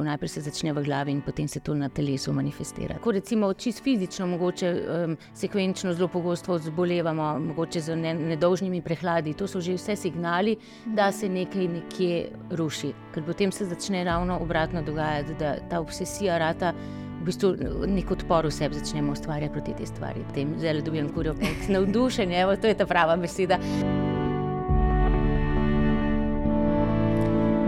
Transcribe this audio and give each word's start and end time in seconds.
Tako 0.00 0.08
najprej 0.08 0.28
se 0.28 0.40
začne 0.40 0.72
v 0.72 0.80
glavi 0.84 1.12
in 1.12 1.20
potem 1.20 1.48
se 1.48 1.60
to 1.60 1.74
na 1.74 1.88
telesu 1.88 2.32
manifestira. 2.32 2.94
Tako 2.94 3.12
recimo 3.12 3.52
čisto 3.52 3.82
fizično, 3.84 4.26
mogoče 4.26 4.70
um, 4.72 5.16
sekvenčno 5.34 5.92
zelo 5.92 6.08
pogosto 6.08 6.58
zbolevamo, 6.58 7.38
mogoče 7.38 7.80
z 7.80 7.96
ne, 7.96 8.14
nedolžnimi 8.14 8.80
prehladi. 8.80 9.34
To 9.34 9.44
so 9.46 9.60
že 9.60 9.76
vse 9.76 9.96
signali, 9.96 10.56
da 10.86 11.12
se 11.12 11.28
nekaj 11.28 11.68
nekje 11.68 12.30
ruši. 12.50 12.94
Ker 13.12 13.26
potem 13.26 13.52
se 13.52 13.68
začne 13.68 14.04
ravno 14.04 14.38
obratno 14.40 14.82
dogajati, 14.82 15.36
da 15.38 15.56
ta 15.70 15.80
obsesija 15.80 16.38
rata. 16.38 16.72
V 17.20 17.28
bistvu 17.28 17.52
nek 17.86 18.10
odpor 18.10 18.48
v 18.48 18.56
sebi 18.56 18.80
začnemo 18.80 19.12
ustvarjati 19.12 19.52
proti 19.52 19.76
tej 19.76 19.92
stvari. 19.92 20.24
Tem 20.34 20.56
zelo 20.58 20.80
dobim 20.80 21.12
kurjo, 21.12 21.36
navdušenje, 21.76 22.40
evo, 22.40 22.56
to 22.56 22.72
je 22.72 22.74
ta 22.74 22.86
prava 22.86 23.20
beseda. 23.20 23.60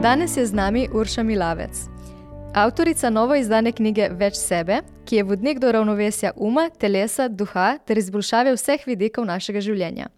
Danes 0.03 0.37
je 0.37 0.47
z 0.47 0.53
nami 0.53 0.89
Urša 0.93 1.23
Milavec, 1.23 1.93
avtorica 2.55 3.11
novo 3.11 3.35
izdane 3.35 3.73
knjige 3.73 4.09
Več 4.19 4.37
sebe, 4.37 4.83
ki 5.09 5.17
je 5.17 5.25
vodnik 5.25 5.59
do 5.61 5.71
ravnovesja 5.73 6.33
uma, 6.37 6.69
telesa, 6.69 7.29
duha 7.29 7.79
ter 7.87 7.99
izboljšave 7.99 8.53
vseh 8.57 8.85
vidikov 8.87 9.25
našega 9.25 9.61
življenja. 9.65 10.11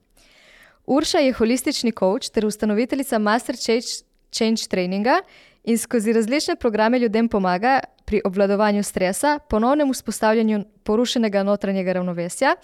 Urša 0.87 1.23
je 1.25 1.33
holistični 1.33 1.93
coach 1.99 2.33
ter 2.35 2.47
ustanoviteljica 2.47 3.19
Master 3.19 3.57
Change, 3.57 4.03
Change 4.35 4.67
Traininga 4.69 5.21
in 5.65 5.79
skozi 5.79 6.13
različne 6.13 6.57
programe 6.57 6.99
ljudem 6.99 7.29
pomaga 7.29 7.79
pri 8.05 8.21
obvladovanju 8.25 8.83
stresa, 8.83 9.39
ponovnem 9.39 9.93
vzpostavljanju 9.93 10.65
porušenega 10.85 11.43
notranjega 11.43 11.93
ravnovesja, 12.01 12.57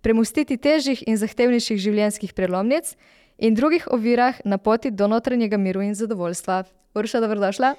premustiti 0.00 0.56
težjih 0.56 1.02
in 1.06 1.18
zahtevnejših 1.18 1.82
življenjskih 1.82 2.32
prelomnic 2.32 2.94
in 3.38 3.58
drugih 3.58 3.90
ovirah 3.90 4.38
na 4.44 4.58
poti 4.58 4.90
do 4.90 5.10
notranjega 5.10 5.58
miru 5.58 5.82
in 5.82 5.94
zadovoljstva. 5.98 6.62
Urša, 6.96 7.20
dobrodošla. 7.20 7.74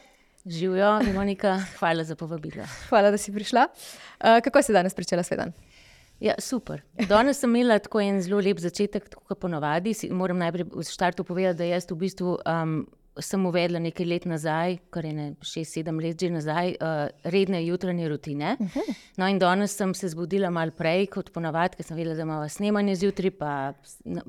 Živijo, 0.49 0.99
Monika, 1.13 1.59
hvala 1.79 2.03
za 2.03 2.15
povabilo. 2.15 2.63
Hvala, 2.89 3.11
da 3.11 3.17
si 3.17 3.33
prišla. 3.33 3.67
Uh, 3.67 4.39
kako 4.43 4.61
si 4.61 4.73
danes 4.73 4.95
pričela 4.95 5.23
svoj 5.23 5.37
dan? 5.37 5.51
Ja, 6.19 6.33
super. 6.39 6.81
Danes 7.09 7.39
sem 7.39 7.55
imela 7.55 7.79
tako 7.79 8.01
en 8.01 8.21
zelo 8.21 8.39
lep 8.41 8.59
začetek, 8.59 9.09
kot 9.27 9.39
ponovadi. 9.39 9.93
Moram 10.09 10.39
najprej 10.41 10.65
v 10.73 10.83
startu 10.83 11.23
povedati, 11.23 11.57
da 11.57 11.67
jaz 11.67 11.85
v 11.91 11.97
bistvu 11.99 12.37
um, 12.39 12.79
sem 13.23 13.45
uvedla 13.45 13.79
nekaj 13.79 14.05
let 14.05 14.25
nazaj, 14.29 14.77
kar 14.93 15.05
je 15.05 15.13
ne, 15.13 15.27
šest, 15.41 15.77
sedem 15.77 15.99
let 16.01 16.19
že 16.21 16.29
nazaj, 16.31 16.75
uh, 16.81 17.07
redne 17.23 17.63
jutranje 17.65 18.09
rutine. 18.09 18.55
Uh 18.59 18.67
-huh. 18.75 18.95
No, 19.17 19.27
in 19.27 19.39
danes 19.39 19.75
sem 19.75 19.93
se 19.93 20.09
zbudila 20.09 20.49
malo 20.49 20.71
prej 20.71 21.05
kot 21.07 21.31
ponavadi, 21.33 21.75
ker 21.75 21.85
sem 21.85 21.97
vedela, 21.97 22.15
da 22.15 22.21
imamo 22.21 22.49
snemanje 22.49 22.95
zjutraj, 22.95 23.31
pa 23.31 23.73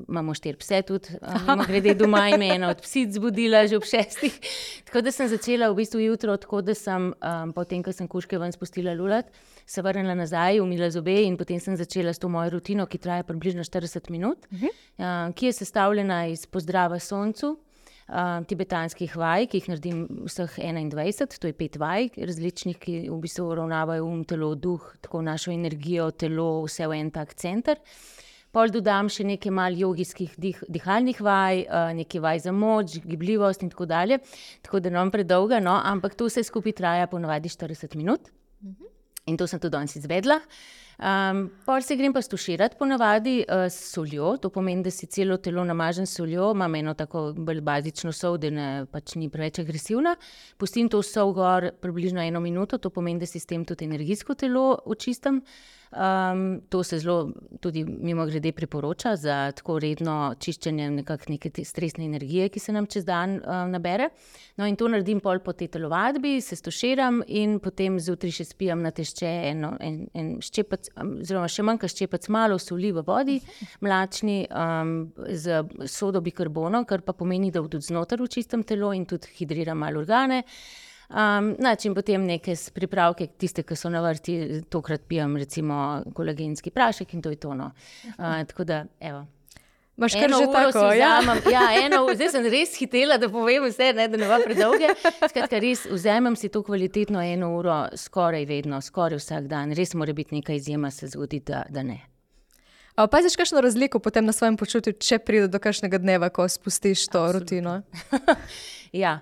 imamo 0.08 0.34
štiri 0.34 0.56
pse 0.56 0.82
tudi, 0.82 1.08
uh, 1.22 1.66
grede 1.66 1.94
doma 1.94 2.28
in 2.28 2.38
me 2.38 2.48
ena 2.54 2.68
od 2.68 2.80
psic 2.80 3.12
zbudila 3.12 3.66
že 3.66 3.76
ob 3.76 3.84
šestih. 3.84 4.40
Tako 4.86 5.00
da 5.00 5.12
sem 5.12 5.28
začela 5.28 5.70
v 5.70 5.74
bistvu 5.74 6.00
jutro, 6.00 6.36
tako 6.36 6.62
da 6.62 6.74
sem 6.74 7.12
um, 7.12 7.52
potem, 7.52 7.82
ko 7.82 7.92
sem 7.92 8.08
kuške 8.08 8.38
ven 8.38 8.52
spustila 8.52 8.94
lulat. 8.94 9.26
Se 9.66 9.82
vrnila 9.82 10.14
nazaj, 10.14 10.60
umila 10.60 10.90
zobe, 10.90 11.22
in 11.22 11.36
potem 11.36 11.60
sem 11.60 11.76
začela 11.76 12.12
s 12.12 12.18
to 12.18 12.28
mojo 12.28 12.50
rutino, 12.50 12.86
ki 12.86 12.98
traja 12.98 13.22
približno 13.22 13.64
40 13.64 14.10
minut, 14.10 14.46
uh 14.50 14.58
-huh. 14.58 14.68
uh, 14.68 15.34
ki 15.34 15.46
je 15.46 15.52
sestavljena 15.52 16.26
iz 16.26 16.46
pozdrava 16.46 16.98
soncu, 16.98 17.58
uh, 18.08 18.38
tibetanskih 18.48 19.16
vaj, 19.16 19.48
ki 19.50 19.60
jih 19.60 19.68
naredim 19.72 19.98
vseh 20.26 20.58
21, 20.64 21.38
to 21.40 21.50
je 21.50 21.56
pet 21.56 21.76
vaj, 21.80 22.10
različnih, 22.16 22.78
ki 22.80 22.94
v 23.08 23.18
bistvu 23.22 23.48
uravnavajo 23.52 24.06
um, 24.06 24.24
telo, 24.28 24.54
duh, 24.54 24.84
tako 25.04 25.22
našo 25.22 25.52
energijo, 25.54 26.10
telo, 26.10 26.48
vse 26.66 26.88
v 26.88 26.98
en 27.02 27.12
tak 27.14 27.36
center. 27.38 27.80
Pol 28.52 28.72
dodam 28.72 29.10
še 29.12 29.26
nekaj 29.28 29.52
malih 29.52 29.84
jogijskih 29.84 30.34
dih, 30.40 30.60
dihalnih 30.72 31.18
vaj, 31.20 31.66
nekaj 31.98 32.22
vaj 32.24 32.38
za 32.46 32.52
moč, 32.56 32.96
gibljivost 33.04 33.62
in 33.62 33.68
tako 33.74 33.84
dalje. 33.86 34.22
Tako 34.64 34.80
da 34.80 34.90
ne 34.90 35.02
bom 35.02 35.12
predolga, 35.12 35.60
no, 35.60 35.76
ampak 35.76 36.16
to 36.16 36.30
vse 36.30 36.46
skupaj 36.48 36.78
traja 36.80 37.10
ponovadi 37.12 37.52
40 37.52 37.98
minut. 38.00 38.32
Mhm. 38.64 38.94
In 39.28 39.36
to 39.36 39.46
sem 39.46 39.60
tudi 39.60 39.76
danes 39.76 39.92
izvedla. 40.00 40.40
Uh, 40.40 40.87
Um, 40.98 41.44
Pol 41.64 41.82
se 41.82 41.94
grem 41.96 42.12
pa 42.12 42.18
stuširati, 42.22 42.74
ponavadi 42.78 43.44
uh, 43.46 43.68
s 43.70 43.92
soljo, 43.92 44.32
to 44.42 44.50
pomeni, 44.50 44.82
da 44.82 44.90
si 44.90 45.06
celo 45.06 45.36
telo 45.38 45.62
namažem 45.64 46.06
s 46.06 46.16
soljo, 46.18 46.50
imam 46.56 46.74
eno 46.74 46.94
tako 46.94 47.32
bolj 47.36 47.60
bazično 47.60 48.10
sol, 48.12 48.34
da 48.42 48.50
ne, 48.50 48.66
pač 48.90 49.14
ni 49.14 49.28
preveč 49.30 49.60
agresivna. 49.62 50.16
Pustim 50.58 50.88
to 50.90 50.98
sol 51.06 51.30
gor 51.36 51.68
približno 51.80 52.24
eno 52.24 52.40
minuto, 52.42 52.80
to 52.82 52.90
pomeni, 52.90 53.22
da 53.22 53.30
si 53.30 53.38
s 53.38 53.46
tem 53.46 53.62
tudi 53.64 53.86
energijsko 53.86 54.34
telo 54.34 54.72
očistim. 54.84 55.44
Um, 55.88 56.60
to 56.68 56.82
se 56.84 56.98
zelo, 56.98 57.30
tudi 57.60 57.84
mimo 57.84 58.26
grede, 58.26 58.52
priporoča 58.52 59.16
za 59.16 59.52
tako 59.56 59.78
redno 59.78 60.34
čiščenje 60.40 60.90
neke 61.28 61.64
stresne 61.64 62.04
energije, 62.04 62.48
ki 62.52 62.60
se 62.60 62.72
nam 62.72 62.86
čez 62.86 63.06
dan 63.08 63.38
um, 63.38 63.70
nabere. 63.72 64.10
No, 64.60 64.66
in 64.68 64.76
to 64.76 64.88
naredim 64.88 65.22
pol 65.24 65.40
po 65.40 65.54
tej 65.56 65.70
telovadbi, 65.72 66.40
se 66.44 66.58
stoširam 66.60 67.22
in 67.26 67.56
potem 67.64 67.96
zjutraj 68.00 68.34
še 68.36 68.44
spijam 68.50 68.82
na 68.84 68.92
tešče 68.92 69.30
eno, 69.52 69.70
en, 69.80 70.02
en 70.12 70.34
ščepec, 70.44 70.90
oziroma 71.22 71.48
še 71.48 71.64
manjka 71.64 71.88
ščepec, 71.88 72.28
malo 72.36 72.58
soli 72.60 72.92
v 72.92 73.04
vodi, 73.06 73.38
mlačni 73.80 74.42
um, 74.50 74.92
z 75.24 75.62
sodo 75.88 76.20
bikarbono, 76.20 76.84
kar 76.84 77.00
pa 77.06 77.16
pomeni, 77.16 77.48
da 77.54 77.64
tudi 77.64 77.88
znotraj 77.88 78.28
čistim 78.28 78.66
telo 78.68 78.92
in 78.92 79.08
tudi 79.08 79.32
hidriram 79.40 79.80
malo 79.80 80.04
organe. 80.04 80.42
Um, 81.08 81.54
način 81.58 81.94
potem 81.94 82.24
neke 82.24 82.52
pripravke, 82.74 83.26
tiste, 83.26 83.62
ki 83.64 83.76
so 83.76 83.88
na 83.88 84.02
vrti, 84.04 84.62
tokrat 84.68 85.06
pijem, 85.08 85.36
recimo, 85.36 86.02
kolagenski 86.14 86.70
prašek 86.70 87.14
in 87.14 87.22
to 87.22 87.30
je 87.32 87.36
tono. 87.36 87.70
Uh, 88.04 88.44
tako 88.46 88.64
da, 88.64 88.84
evo. 89.00 89.26
Máš 89.98 90.14
kar 90.14 90.30
že 90.30 90.46
tako, 90.52 90.92
ja? 90.92 91.18
ja, 91.50 91.62
eno, 91.82 92.04
zdaj 92.14 92.28
sem 92.30 92.44
res 92.46 92.76
hitela, 92.78 93.16
da 93.18 93.26
povem 93.28 93.64
vse, 93.66 93.88
ne, 93.96 94.04
da 94.06 94.20
ne 94.20 94.28
bo 94.30 94.36
predolge. 94.44 94.92
Skratka, 95.02 95.58
res 95.58 95.88
vzamem 95.90 96.36
si 96.38 96.52
to 96.54 96.62
kvalitetno 96.62 97.18
eno 97.18 97.48
uro, 97.56 97.80
skoraj 97.98 98.46
vedno, 98.46 98.78
skoraj 98.78 99.18
vsak 99.18 99.48
dan. 99.50 99.74
Res 99.74 99.96
mora 99.98 100.14
biti 100.14 100.36
nekaj 100.38 100.60
izjema, 100.60 100.92
se 100.94 101.08
zgodi, 101.10 101.40
da, 101.42 101.64
da 101.66 101.82
ne. 101.82 101.98
Paziš, 102.94 103.34
kakšno 103.38 103.60
razliko 103.60 103.98
potem 103.98 104.26
na 104.26 104.32
svojem 104.32 104.56
počutju, 104.56 104.92
če 104.92 105.18
pride 105.18 105.50
do 105.50 105.58
kakšnega 105.62 105.98
dneva, 105.98 106.30
ko 106.30 106.46
spustiš 106.46 107.08
to 107.10 107.24
Absolutno. 107.24 107.40
rutino? 107.40 108.36
ja. 109.02 109.18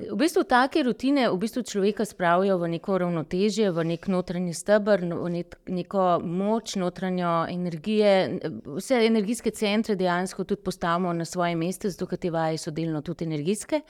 V 0.00 0.16
bistvu 0.16 0.44
take 0.48 0.82
rutine 0.82 1.26
v 1.28 1.36
bistvu 1.36 1.60
človeka 1.62 2.04
spravijo 2.08 2.56
v 2.58 2.68
neko 2.72 2.96
ravnotežje, 3.02 3.68
v 3.68 3.84
nek 3.84 4.06
notranji 4.08 4.54
stebr, 4.56 5.04
v 5.04 5.28
nek, 5.28 5.56
neko 5.68 6.04
moč, 6.24 6.76
notranjo 6.80 7.44
energijo. 7.52 8.40
Vse 8.80 9.02
energijske 9.04 9.52
centre 9.52 9.96
dejansko 10.00 10.44
tudi 10.44 10.64
postavimo 10.64 11.12
na 11.12 11.24
svoje 11.24 11.56
mesto, 11.56 11.90
zato 11.92 12.08
ker 12.08 12.18
te 12.18 12.30
vaje 12.32 12.58
so 12.58 12.72
delno 12.72 13.02
tudi 13.04 13.28
energijske. 13.28 13.82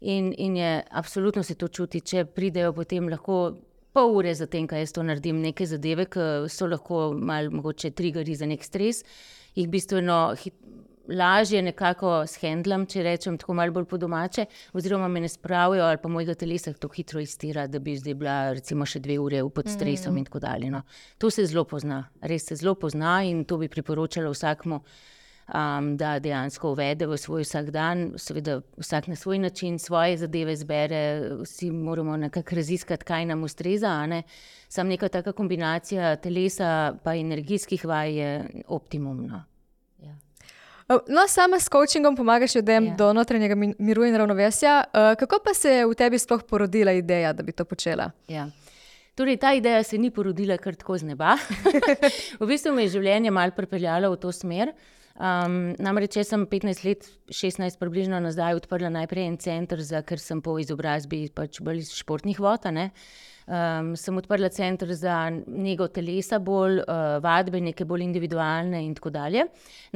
In, 0.00 0.30
in 0.38 0.56
je 0.56 0.82
absolutno 0.90 1.42
se 1.42 1.58
to 1.58 1.68
čuti, 1.68 2.00
če 2.00 2.24
pridejo 2.24 2.72
potem 2.72 3.08
lahko. 3.08 3.58
Pol 3.96 4.12
ure 4.14 4.30
za 4.36 4.46
tem, 4.46 4.66
kaj 4.68 4.84
jaz 4.84 4.92
to 4.94 5.02
naredim, 5.02 5.40
neke 5.42 5.66
zadeve, 5.66 6.04
ki 6.12 6.46
so 6.52 6.68
lahko 6.68 7.08
malo, 7.16 7.50
mogoče, 7.50 7.90
triggeri 7.96 8.36
za 8.36 8.46
nek 8.46 8.62
stres, 8.62 9.00
jih 9.56 9.66
bistveno 9.72 10.36
lažje 11.08 11.62
nekako 11.62 12.22
shendlam, 12.28 12.86
če 12.86 13.02
rečem 13.02 13.38
tako 13.40 13.56
malo 13.58 13.72
bolj 13.72 13.86
po 13.90 13.98
domače, 14.00 14.46
oziroma 14.76 15.08
me 15.08 15.20
ne 15.24 15.28
spravijo 15.28 15.84
ali 15.84 16.00
pa 16.02 16.08
mojega 16.08 16.34
telesa 16.34 16.72
tako 16.72 16.94
hitro 16.94 17.20
iztira, 17.20 17.66
da 17.66 17.78
bi 17.78 17.96
zdaj 17.96 18.14
bila 18.14 18.38
recimo 18.52 18.86
še 18.86 19.00
dve 19.04 19.18
ure 19.18 19.42
pod 19.54 19.70
stresom 19.72 20.14
mm. 20.14 20.18
in 20.18 20.28
tako 20.28 20.42
dalje. 20.44 20.70
No. 20.70 20.82
To 21.18 21.30
se 21.30 21.46
zelo 21.46 21.64
pozna, 21.64 22.04
res 22.20 22.48
se 22.48 22.56
zelo 22.56 22.74
pozna 22.74 23.22
in 23.24 23.44
to 23.44 23.58
bi 23.58 23.68
priporočala 23.68 24.32
vsakmu. 24.34 24.82
Um, 25.48 25.94
da 25.96 26.18
dejansko 26.20 26.74
uvede 26.74 27.06
v 27.08 27.16
svoj 27.16 27.46
vsakdan, 27.46 28.02
seveda 28.20 28.58
vsak 28.76 29.06
na 29.08 29.16
svoj 29.16 29.38
način, 29.40 29.78
svoje 29.80 30.18
zadeve 30.20 30.52
zbere, 30.60 31.00
vsi 31.40 31.70
moramo 31.72 32.18
nekako 32.20 32.58
raziskati, 32.60 33.08
kaj 33.08 33.24
nam 33.32 33.48
ustreza. 33.48 33.94
Ne? 34.06 34.22
Sam 34.68 34.92
neka 34.92 35.08
taka 35.08 35.32
kombinacija 35.32 36.16
telesa 36.20 36.98
in 37.16 37.32
energijskih 37.32 37.88
vaj 37.88 38.12
je 38.12 38.32
optimumna. 38.68 39.46
No, 40.88 41.26
sama 41.28 41.60
s 41.60 41.68
coachingom 41.68 42.16
pomagaš 42.16 42.54
ljudem 42.54 42.84
yeah. 42.84 42.90
Ja. 42.90 42.96
do 42.96 43.12
notranjega 43.12 43.54
miru 43.78 44.04
in 44.04 44.16
ravnovesja. 44.16 44.84
Uh, 44.88 45.14
kako 45.20 45.42
pa 45.44 45.54
se 45.54 45.70
je 45.70 45.86
v 45.86 45.94
tebi 45.94 46.18
sploh 46.18 46.42
porodila 46.48 46.92
ideja, 46.96 47.32
da 47.32 47.42
bi 47.42 47.52
to 47.52 47.64
počela? 47.64 48.10
Yeah. 48.28 48.48
Ja. 48.48 48.68
Torej, 49.18 49.36
ta 49.36 49.50
ideja 49.52 49.82
se 49.82 49.98
ni 49.98 50.10
porodila 50.10 50.56
kar 50.56 50.76
tako 50.78 50.96
z 50.98 51.10
neba. 51.10 51.34
v 52.40 52.46
bistvu 52.46 52.72
me 52.72 52.86
je 52.86 52.94
življenje 52.94 53.32
malo 53.34 53.52
pripeljalo 53.56 54.12
v 54.14 54.20
to 54.22 54.32
smer. 54.32 54.72
Um, 55.18 55.74
namreč, 55.82 56.14
če 56.14 56.22
sem 56.22 56.44
15 56.46 56.84
let, 56.86 57.08
16 57.34 57.80
približno 57.80 58.20
nazaj 58.22 58.54
odprla 58.60 58.92
najprej 58.94 59.26
en 59.26 59.36
center, 59.42 59.82
za, 59.82 60.04
ker 60.06 60.22
sem 60.22 60.38
po 60.40 60.54
izobrazbi 60.62 61.24
pač 61.34 61.58
bolj 61.58 61.82
iz 61.82 61.90
športnih 61.98 62.38
vod. 62.38 62.70
Um, 63.48 63.94
sem 63.96 64.16
odprla 64.16 64.50
center 64.52 64.90
za 64.92 65.30
njego 65.46 65.86
telesa, 65.88 66.36
bolj 66.38 66.82
uh, 66.82 67.16
vadbe, 67.24 67.60
neke 67.64 67.86
bolj 67.88 68.02
individualne 68.04 68.82
in 68.84 68.92
tako 68.94 69.08
dalje. 69.14 69.46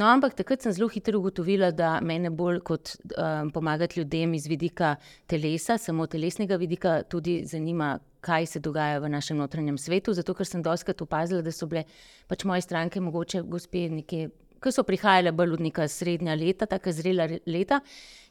No, 0.00 0.06
ampak 0.08 0.38
takrat 0.38 0.64
sem 0.64 0.72
zelo 0.72 0.88
hitro 0.88 1.18
ugotovila, 1.20 1.68
da 1.70 1.98
me 2.00 2.30
bolj 2.30 2.62
kot 2.64 2.94
um, 2.96 3.50
pomagati 3.52 4.00
ljudem 4.00 4.32
iz 4.34 4.46
vidika 4.48 4.94
telesa, 5.26 5.76
samo 5.78 6.06
telesnega 6.06 6.56
vidika, 6.56 7.02
tudi 7.02 7.42
zanima, 7.44 7.98
kaj 8.24 8.46
se 8.46 8.60
dogaja 8.60 9.02
v 9.04 9.10
našem 9.12 9.36
notranjem 9.36 9.76
svetu. 9.78 10.14
Zato, 10.16 10.32
ker 10.32 10.48
sem 10.48 10.62
doskrat 10.62 11.02
opazila, 11.04 11.42
da 11.44 11.52
so 11.52 11.68
bile 11.68 11.84
pač 12.32 12.46
moje 12.48 12.64
stranke, 12.64 13.04
mogoče 13.04 13.42
gospe, 13.42 13.84
neke 13.92 14.30
ki 14.62 14.72
so 14.72 14.84
prihajale 14.86 15.32
bolj 15.34 15.56
od 15.56 15.64
neka 15.66 15.88
srednja 15.90 16.36
leta, 16.38 16.68
tako 16.70 16.92
zrela 16.94 17.26
leta, 17.50 17.80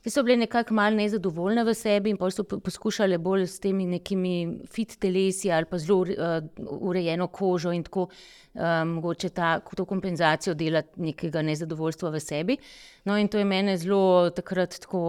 ki 0.02 0.10
so 0.10 0.24
bile 0.26 0.38
nekako 0.42 0.74
malo 0.74 0.98
nezadovoljne 0.98 1.64
v 1.64 1.74
sebi 1.78 2.10
in 2.10 2.18
pa 2.18 2.30
so 2.34 2.44
poskušale 2.44 3.18
bolj 3.22 3.46
s 3.48 3.60
temi 3.62 3.86
nekimi 3.86 4.34
fit 4.72 4.96
telesi 5.00 5.52
ali 5.52 5.70
pa 5.70 5.78
zelo 5.78 6.02
uh, 6.02 6.40
urejeno 6.80 7.28
kožo 7.28 7.72
in 7.72 7.84
tako 7.84 8.08
um, 8.08 8.96
mogoče 8.96 9.30
ta, 9.30 9.60
to 9.60 9.86
kompenzacijo 9.86 10.54
delati 10.54 11.02
nekega 11.02 11.42
nezadovoljstva 11.42 12.10
v 12.10 12.20
sebi. 12.20 12.58
No, 13.06 13.18
in 13.18 13.28
to 13.28 13.38
je 13.38 13.46
mene 13.46 13.78
zelo 13.78 14.30
takrat 14.30 14.80
tako 14.82 15.02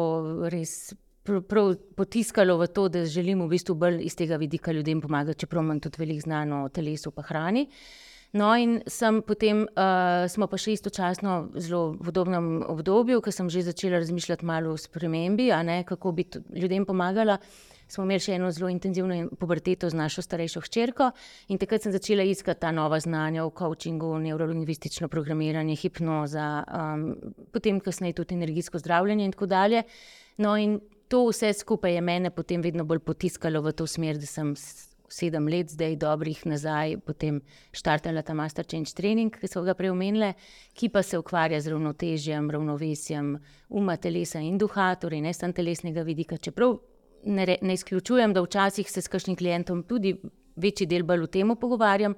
res. 0.52 0.94
Prav 1.22 1.76
potiskalo 1.94 2.56
v 2.58 2.66
to, 2.74 2.88
da 2.90 3.04
želim 3.06 3.44
v 3.44 3.52
bistvu 3.52 3.76
bolj 3.78 4.00
iz 4.02 4.16
tega 4.18 4.36
vidika 4.36 4.72
ljudem 4.74 5.00
pomagati, 5.00 5.38
čeprav 5.38 5.62
imam 5.62 5.78
tudi 5.80 6.00
veliko 6.00 6.24
znano 6.24 6.64
o 6.64 6.68
telesu 6.68 7.12
in 7.16 7.22
hrani. 7.22 7.68
No, 8.32 8.54
in 8.56 8.80
potem 9.26 9.66
uh, 9.68 10.24
smo 10.24 10.46
pa 10.48 10.56
še 10.56 10.72
istočasno 10.72 11.52
zelo 11.60 11.92
v 11.98 12.06
podobnem 12.08 12.62
obdobju, 12.64 13.20
ko 13.20 13.28
sem 13.28 13.50
že 13.52 13.66
začela 13.66 14.00
razmišljati 14.00 14.46
malo 14.48 14.72
o 14.72 14.80
spremembi, 14.80 15.50
ne, 15.52 15.84
kako 15.84 16.12
bi 16.16 16.24
ljudem 16.56 16.86
pomagala. 16.88 17.36
Smo 17.92 18.06
imeli 18.06 18.24
še 18.24 18.38
eno 18.38 18.48
zelo 18.48 18.70
intenzivno 18.72 19.28
puberteto 19.36 19.90
z 19.92 19.98
našo 19.98 20.24
starejšo 20.24 20.62
hčerko 20.64 21.10
in 21.52 21.60
takrat 21.60 21.84
sem 21.84 21.92
začela 21.92 22.24
iskati 22.24 22.64
ta 22.64 22.70
nova 22.72 22.96
znanja 23.04 23.44
o 23.44 23.50
coachingu, 23.52 24.14
neurolingvistično 24.24 25.10
programiranje, 25.12 25.76
hipnoza, 25.76 26.46
um, 26.72 27.04
potem 27.52 27.82
kasneje 27.84 28.16
tudi 28.22 28.38
energijsko 28.40 28.80
zdravljenje 28.80 29.28
in 29.28 29.36
tako 29.36 29.50
dalje. 29.52 29.84
No, 30.40 30.56
in 30.56 30.78
to 31.12 31.26
vse 31.28 31.52
skupaj 31.52 31.98
je 31.98 32.00
mene 32.00 32.32
potem 32.32 32.64
vedno 32.64 32.88
bolj 32.88 33.04
potiskalo 33.04 33.60
v 33.60 33.76
to 33.76 33.84
smer, 33.84 34.16
da 34.16 34.24
sem 34.24 34.54
sedem 35.12 35.48
let, 35.48 35.70
zdaj 35.70 35.96
dobrih 36.00 36.40
nazaj, 36.48 36.96
potem 37.06 37.40
štartala 37.76 38.22
ta 38.22 38.34
Master 38.34 38.66
Change 38.66 38.94
Training, 38.96 39.34
ki 39.36 39.50
so 39.50 39.62
ga 39.66 39.74
preomenili, 39.78 40.32
ki 40.74 40.88
pa 40.92 41.02
se 41.06 41.20
ukvarja 41.20 41.60
z 41.60 41.74
ravnotežjem, 41.74 42.50
ravnovesjem 42.50 43.34
uma, 43.68 43.96
telesa 43.96 44.40
in 44.40 44.58
duha, 44.58 44.94
torej 44.96 45.22
ne 45.24 45.34
samo 45.36 45.56
telesnega 45.56 46.04
vidika. 46.06 46.36
Čeprav 46.36 46.78
ne, 47.24 47.44
re, 47.46 47.58
ne 47.62 47.74
izključujem, 47.74 48.32
da 48.32 48.42
včasih 48.42 48.90
se 48.90 49.02
s 49.02 49.08
kakšnim 49.08 49.36
klientom 49.36 49.82
tudi 49.88 50.16
večji 50.56 50.86
del 50.86 51.04
bolj 51.06 51.28
o 51.28 51.30
tem 51.32 51.56
pogovarjam. 51.56 52.16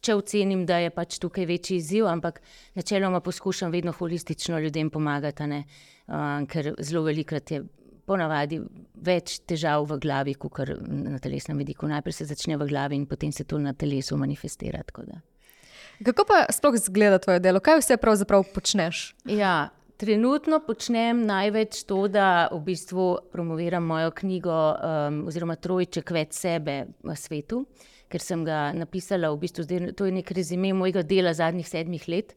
Če 0.00 0.14
ocenim, 0.16 0.62
da 0.64 0.78
je 0.80 0.90
pač 0.96 1.18
tukaj 1.20 1.44
večji 1.44 1.76
izziv, 1.76 2.06
ampak 2.08 2.40
načeloma 2.74 3.20
poskušam 3.20 3.70
vedno 3.70 3.92
holistično 3.92 4.58
ljudem 4.58 4.88
pomagati, 4.90 5.44
uh, 5.44 6.46
ker 6.48 6.72
zelo 6.80 7.02
velikrat 7.04 7.50
je 7.50 7.60
ponavadi 8.10 8.60
več 9.06 9.38
težav 9.46 9.86
v 9.86 10.00
glavi, 10.02 10.34
kot 10.34 10.74
na 10.82 11.20
telesnem 11.22 11.62
vidiku. 11.62 11.88
Najprej 11.90 12.20
se 12.20 12.30
začne 12.32 12.58
v 12.58 12.68
glavi 12.70 12.98
in 12.98 13.06
potem 13.10 13.32
se 13.32 13.46
to 13.46 13.58
na 13.62 13.72
telesu 13.72 14.18
manifestira. 14.18 14.82
Kako 16.04 16.24
pa 16.26 16.46
sploh 16.50 16.78
izgleda 16.78 17.20
tvoje 17.22 17.42
delo? 17.44 17.60
Kaj 17.62 17.82
vse 17.82 18.00
pravzaprav 18.00 18.46
počneš? 18.54 19.10
Ja, 19.28 19.70
trenutno 20.00 20.62
počnem 20.64 21.26
največ 21.28 21.84
to, 21.84 22.06
da 22.08 22.48
v 22.52 22.62
bistvu 22.70 23.06
promoviram 23.32 23.84
mojo 23.84 24.14
knjigo 24.22 24.56
um, 24.56 25.20
oziroma 25.28 25.58
Trojček 25.60 26.10
več 26.16 26.38
sebe 26.40 26.86
v 27.04 27.16
svetu, 27.16 27.66
ker 28.10 28.24
sem 28.24 28.46
ga 28.48 28.70
napisala 28.72 29.28
v 29.34 29.42
bistvu, 29.44 29.66
zdaj, 29.68 29.92
to 29.98 30.08
je 30.08 30.16
nek 30.16 30.32
rezime 30.34 30.72
mojega 30.74 31.04
dela 31.04 31.34
zadnjih 31.36 31.68
sedmih 31.68 32.08
let. 32.08 32.32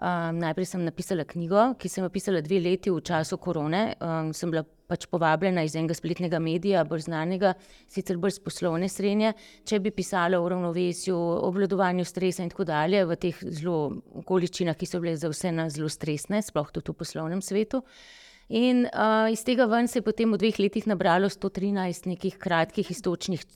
Um, 0.00 0.38
najprej 0.40 0.70
sem 0.70 0.84
napisala 0.86 1.26
knjigo, 1.28 1.74
ki 1.78 1.88
sem 1.92 2.04
jo 2.06 2.10
pisala 2.12 2.40
dve 2.40 2.62
leti 2.64 2.90
v 2.90 3.02
času 3.04 3.36
korone. 3.36 3.82
Um, 4.00 4.30
sem 4.32 4.50
bila 4.50 4.64
pač 4.88 5.04
povabljena 5.08 5.64
iz 5.64 5.76
enega 5.76 5.96
spletnega 5.96 6.40
medija, 6.42 6.84
bolj 6.88 7.06
znanega, 7.06 7.52
sicer 7.92 8.16
bolj 8.20 8.40
poslovne 8.44 8.88
srednje, 8.92 9.34
če 9.68 9.80
bi 9.84 9.92
pisala 9.94 10.40
o 10.40 10.48
ravnovesju, 10.48 11.16
obvladovanju 11.48 12.04
stresa 12.08 12.44
in 12.44 12.52
tako 12.52 12.66
dalje 12.68 13.04
v 13.08 13.20
teh 13.20 13.44
zelo 13.44 13.78
okoliščinah, 14.24 14.76
ki 14.76 14.88
so 14.88 15.00
bile 15.04 15.14
za 15.20 15.30
vse 15.32 15.52
nas 15.52 15.76
zelo 15.76 15.92
stresne, 15.92 16.42
sploh 16.44 16.72
tudi 16.72 16.92
v 16.92 16.98
poslovnem 17.04 17.44
svetu. 17.44 17.84
In 18.52 18.82
uh, 18.84 19.30
iz 19.32 19.40
tega 19.48 19.64
ven 19.64 19.86
se 19.88 20.02
je 20.02 20.04
potem 20.04 20.28
v 20.34 20.36
dveh 20.36 20.58
letih 20.60 20.84
nabralo 20.84 21.30
113 21.32 22.04
nekih 22.10 22.34
kratkih 22.36 22.90
istočnih, 22.92 23.46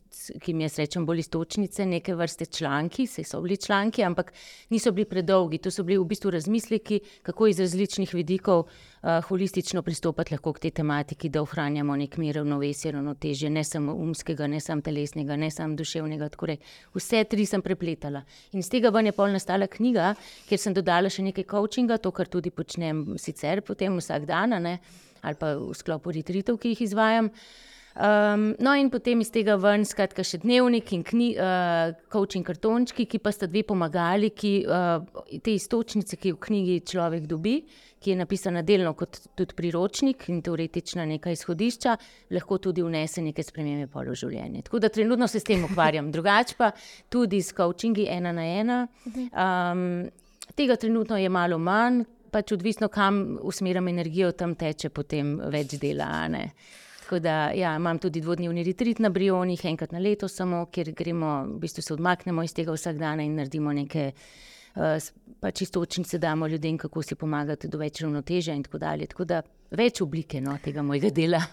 ki 0.41 0.55
mi 0.57 0.65
je 0.65 0.71
srečen 0.73 1.05
bolj 1.05 1.21
istočnice, 1.21 1.85
neke 1.85 2.15
vrste 2.17 2.47
članki, 2.49 3.05
se 3.07 3.25
so 3.25 3.43
bili 3.45 3.59
članki, 3.61 4.01
ampak 4.03 4.33
niso 4.73 4.95
bili 4.97 5.05
predolgi. 5.05 5.59
To 5.59 5.71
so 5.71 5.85
bili 5.85 5.99
v 6.01 6.09
bistvu 6.09 6.33
razmisleki, 6.33 7.01
kako 7.29 7.51
iz 7.53 7.61
različnih 7.61 8.15
vidikov 8.17 8.65
uh, 8.65 8.96
holistično 9.29 9.83
pristopati 9.83 10.35
lahko 10.35 10.53
k 10.53 10.59
tej 10.67 10.71
tematiki, 10.81 11.29
da 11.29 11.43
ohranjamo 11.43 11.97
nek 11.97 12.17
mir, 12.19 12.35
ravnovesje, 12.41 12.93
ravnotežje, 12.93 13.51
ne 13.51 13.63
samo 13.65 13.95
umskega, 13.95 14.47
ne 14.51 14.61
samo 14.61 14.83
telesnega, 14.83 15.37
ne 15.37 15.51
samo 15.51 15.77
duševnega. 15.79 16.29
Torej, 16.35 16.59
vse 16.95 17.23
tri 17.31 17.47
sem 17.47 17.63
prepletala. 17.63 18.25
In 18.53 18.65
iz 18.65 18.71
tega 18.73 18.91
ven 18.91 19.07
je 19.07 19.15
pol 19.15 19.31
nastala 19.31 19.69
knjiga, 19.71 20.15
kjer 20.49 20.61
sem 20.61 20.75
dodala 20.75 21.13
še 21.13 21.23
nekaj 21.29 21.47
coachinga, 21.53 22.01
to, 22.03 22.11
kar 22.11 22.27
tudi 22.27 22.51
počnem 22.51 23.15
sicer 23.23 23.63
potem 23.63 23.95
vsak 24.01 24.27
dan 24.27 24.57
ali 24.57 25.39
pa 25.39 25.55
v 25.59 25.75
sklopu 25.75 26.13
retritov, 26.15 26.59
ki 26.59 26.75
jih 26.75 26.87
izvajam. 26.87 27.31
Um, 27.97 28.51
no, 28.61 28.75
in 28.77 28.91
potem 28.93 29.23
iz 29.25 29.31
tega 29.33 29.55
ven, 29.57 29.87
skratka, 29.89 30.21
še 30.27 30.43
dnevnik 30.43 30.91
in 30.93 31.01
kni, 31.07 31.31
uh, 31.41 31.95
coaching 32.13 32.45
kartončki, 32.45 33.07
ki 33.09 33.21
pa 33.25 33.33
sta 33.33 33.49
dve 33.49 33.63
pomagali, 33.65 34.35
ki 34.37 34.53
uh, 34.69 35.01
te 35.41 35.55
istočnice, 35.57 36.19
ki 36.21 36.35
v 36.35 36.41
knjigi 36.45 36.77
človek 36.93 37.25
dobi, 37.31 37.55
ki 37.97 38.13
je 38.13 38.19
napisana 38.21 38.61
delno 38.67 38.93
kot 38.99 39.23
tudi 39.33 39.57
priročnik 39.57 40.29
in 40.29 40.43
teoretična 40.45 41.07
neka 41.09 41.33
izhodišča, 41.33 41.97
lahko 42.37 42.61
tudi 42.69 42.85
vnese 42.85 43.25
neke 43.25 43.41
spremembe 43.47 43.89
polo 43.89 44.13
življenja. 44.13 44.67
Tako 44.69 44.85
da 44.85 44.93
trenutno 44.93 45.29
se 45.33 45.41
s 45.41 45.49
tem 45.49 45.65
ukvarjam, 45.65 46.13
drugače 46.13 46.61
pa 46.61 46.75
tudi 47.09 47.41
s 47.41 47.57
coachingi 47.57 48.05
ena 48.13 48.37
na 48.37 48.45
ena. 48.61 48.81
Um, 49.09 49.87
tega 50.53 50.77
trenutno 50.77 51.17
je 51.17 51.33
malo 51.33 51.57
manj, 51.57 52.05
pač 52.29 52.53
odvisno, 52.53 52.93
kam 52.93 53.39
usmerjam 53.41 53.89
energijo, 53.89 54.35
tam 54.37 54.53
teče 54.55 54.93
potem 54.93 55.39
več 55.49 55.79
dela. 55.81 56.27
Tako 57.07 57.19
da 57.23 57.51
ja, 57.55 57.77
imam 57.77 57.99
tudi 58.03 58.21
dvodnevni 58.21 58.65
retrit 58.67 58.99
na 58.99 59.09
Brionih, 59.15 59.61
enkrat 59.65 59.93
na 59.95 60.01
leto, 60.03 60.27
samo 60.29 60.65
kjer 60.75 60.91
gremo, 60.91 61.45
v 61.53 61.61
bistvu 61.63 61.83
se 61.83 61.93
odmaknemo 61.95 62.43
iz 62.43 62.55
tega 62.55 62.75
vsak 62.75 62.99
dan 62.99 63.21
in 63.23 63.37
naredimo 63.39 63.71
nekaj. 63.73 64.11
Uh, 64.77 64.99
pač 65.41 65.63
istočnice 65.63 66.19
damo 66.19 66.49
ljudem, 66.51 66.79
kako 66.79 67.03
si 67.03 67.15
pomagati 67.15 67.69
do 67.69 67.79
več 67.79 68.03
ravnotežja, 68.03 68.55
in 68.59 68.67
tako 68.67 68.83
dalje. 68.83 69.07
Tako 69.07 69.25
da 69.25 69.41
več 69.71 70.03
oblike 70.03 70.41
no, 70.43 70.59
tega 70.65 70.83
mojega 70.83 71.15
dela. 71.15 71.45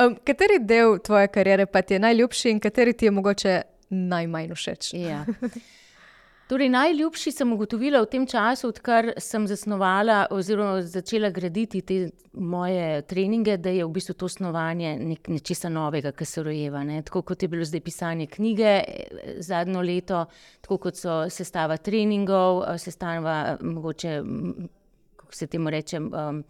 Um, 0.00 0.16
kateri 0.24 0.58
del 0.60 0.98
tvoje 1.04 1.28
kariere 1.32 1.64
pa 1.66 1.80
ti 1.82 1.94
je 1.94 2.00
najljubši 2.04 2.50
in 2.50 2.58
kateri 2.60 2.92
ti 2.92 3.06
je 3.06 3.12
mogoče 3.16 3.52
najmanj 3.90 4.52
všeč? 4.56 4.94
Ja. 4.96 5.24
Torej, 6.46 6.68
najljubši 6.70 7.32
sem 7.32 7.52
ugotovila 7.52 7.98
v 8.04 8.06
tem 8.06 8.24
času, 8.26 8.68
odkar 8.70 9.08
sem 9.18 9.48
zasnovala 9.50 10.28
oziroma 10.30 10.78
začela 10.86 11.32
graditi 11.34 11.80
te 11.82 11.96
moje 12.38 13.02
treninge, 13.10 13.56
da 13.58 13.72
je 13.74 13.82
v 13.82 13.90
bistvu 13.90 14.14
to 14.14 14.28
snovanje 14.30 14.92
nek, 15.00 15.26
nečesa 15.26 15.66
novega, 15.68 16.12
kar 16.14 16.28
se 16.30 16.44
rojeva. 16.46 16.84
Ne? 16.86 17.00
Tako 17.02 17.24
kot 17.26 17.42
je 17.42 17.48
bilo 17.50 17.66
zdaj 17.66 17.82
pisanje 17.82 18.28
knjige 18.30 18.76
zadnjo 19.42 19.82
leto, 19.82 20.22
tako 20.62 20.78
kot 20.86 21.02
so 21.02 21.18
sestava 21.34 21.80
treningov, 21.82 22.62
sestava 22.78 23.56
mogoče, 23.60 24.22
kako 25.16 25.34
se 25.34 25.50
temu 25.50 25.74
rečem. 25.74 26.10
Um, 26.14 26.42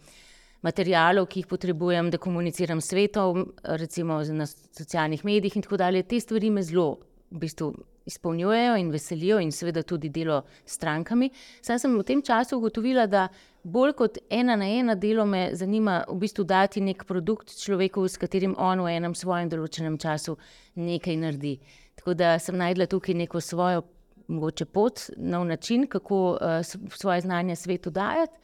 Materijalov, 0.61 1.27
ki 1.29 1.41
jih 1.41 1.47
potrebujem, 1.49 2.09
da 2.09 2.17
komuniciram 2.17 2.81
s 2.81 2.89
svetom, 2.89 3.43
recimo 3.63 4.17
na 4.33 4.45
socialnih 4.45 5.25
medijih, 5.25 5.55
in 5.55 5.65
tako 5.65 5.77
dalje. 5.77 6.01
Te 6.03 6.19
stvari 6.19 6.49
me 6.49 6.63
zelo 6.65 6.97
v 7.31 7.39
bistvu 7.39 7.73
izpolnjujejo 8.07 8.75
in 8.79 8.91
veselijo, 8.91 9.39
in 9.39 9.51
seveda 9.51 9.83
tudi 9.83 10.09
delo 10.09 10.41
s 10.65 10.77
strankami. 10.77 11.29
Sam 11.61 11.79
sem 11.79 11.97
v 11.99 12.03
tem 12.07 12.21
času 12.21 12.57
ugotovila, 12.57 13.07
da 13.07 13.27
bolj 13.63 13.93
kot 13.99 14.17
ena 14.29 14.55
na 14.55 14.67
ena 14.67 14.95
delo 14.95 15.25
me 15.25 15.49
zanima 15.53 16.03
v 16.07 16.15
bistvu 16.21 16.45
dati 16.47 16.81
nek 16.81 17.03
produkt 17.05 17.51
človeku, 17.59 18.07
s 18.07 18.17
katerim 18.17 18.55
on 18.57 18.81
v 18.85 18.95
enem 18.95 19.15
svojem 19.15 19.51
določenem 19.51 19.97
času 19.99 20.37
nekaj 20.75 21.19
naredi. 21.19 21.57
Tako 21.99 22.13
da 22.13 22.37
sem 22.39 22.55
najdla 22.57 22.87
tukaj 22.87 23.15
neko 23.15 23.41
svojo 23.41 23.83
mogoče 24.27 24.65
pot, 24.65 25.09
nov 25.17 25.45
način, 25.47 25.87
kako 25.87 26.17
uh, 26.35 26.63
svoje 26.91 27.21
znanje 27.21 27.55
svetu 27.55 27.89
dajati. 27.89 28.39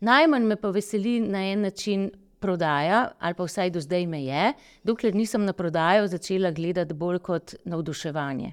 Najmanj 0.00 0.44
me 0.44 0.56
pa 0.56 0.70
veseli 0.70 1.20
na 1.20 1.44
en 1.50 1.60
način 1.60 2.10
prodaja, 2.40 3.10
ali 3.18 3.34
pa 3.34 3.44
vsaj 3.44 3.70
do 3.70 3.80
zdaj 3.80 4.06
me 4.06 4.24
je, 4.24 4.52
dokler 4.84 5.14
nisem 5.14 5.44
na 5.44 5.52
prodajo 5.52 6.06
začela 6.06 6.50
gledati 6.50 6.94
bolj 6.94 7.18
kot 7.18 7.54
navduševanje. 7.64 8.52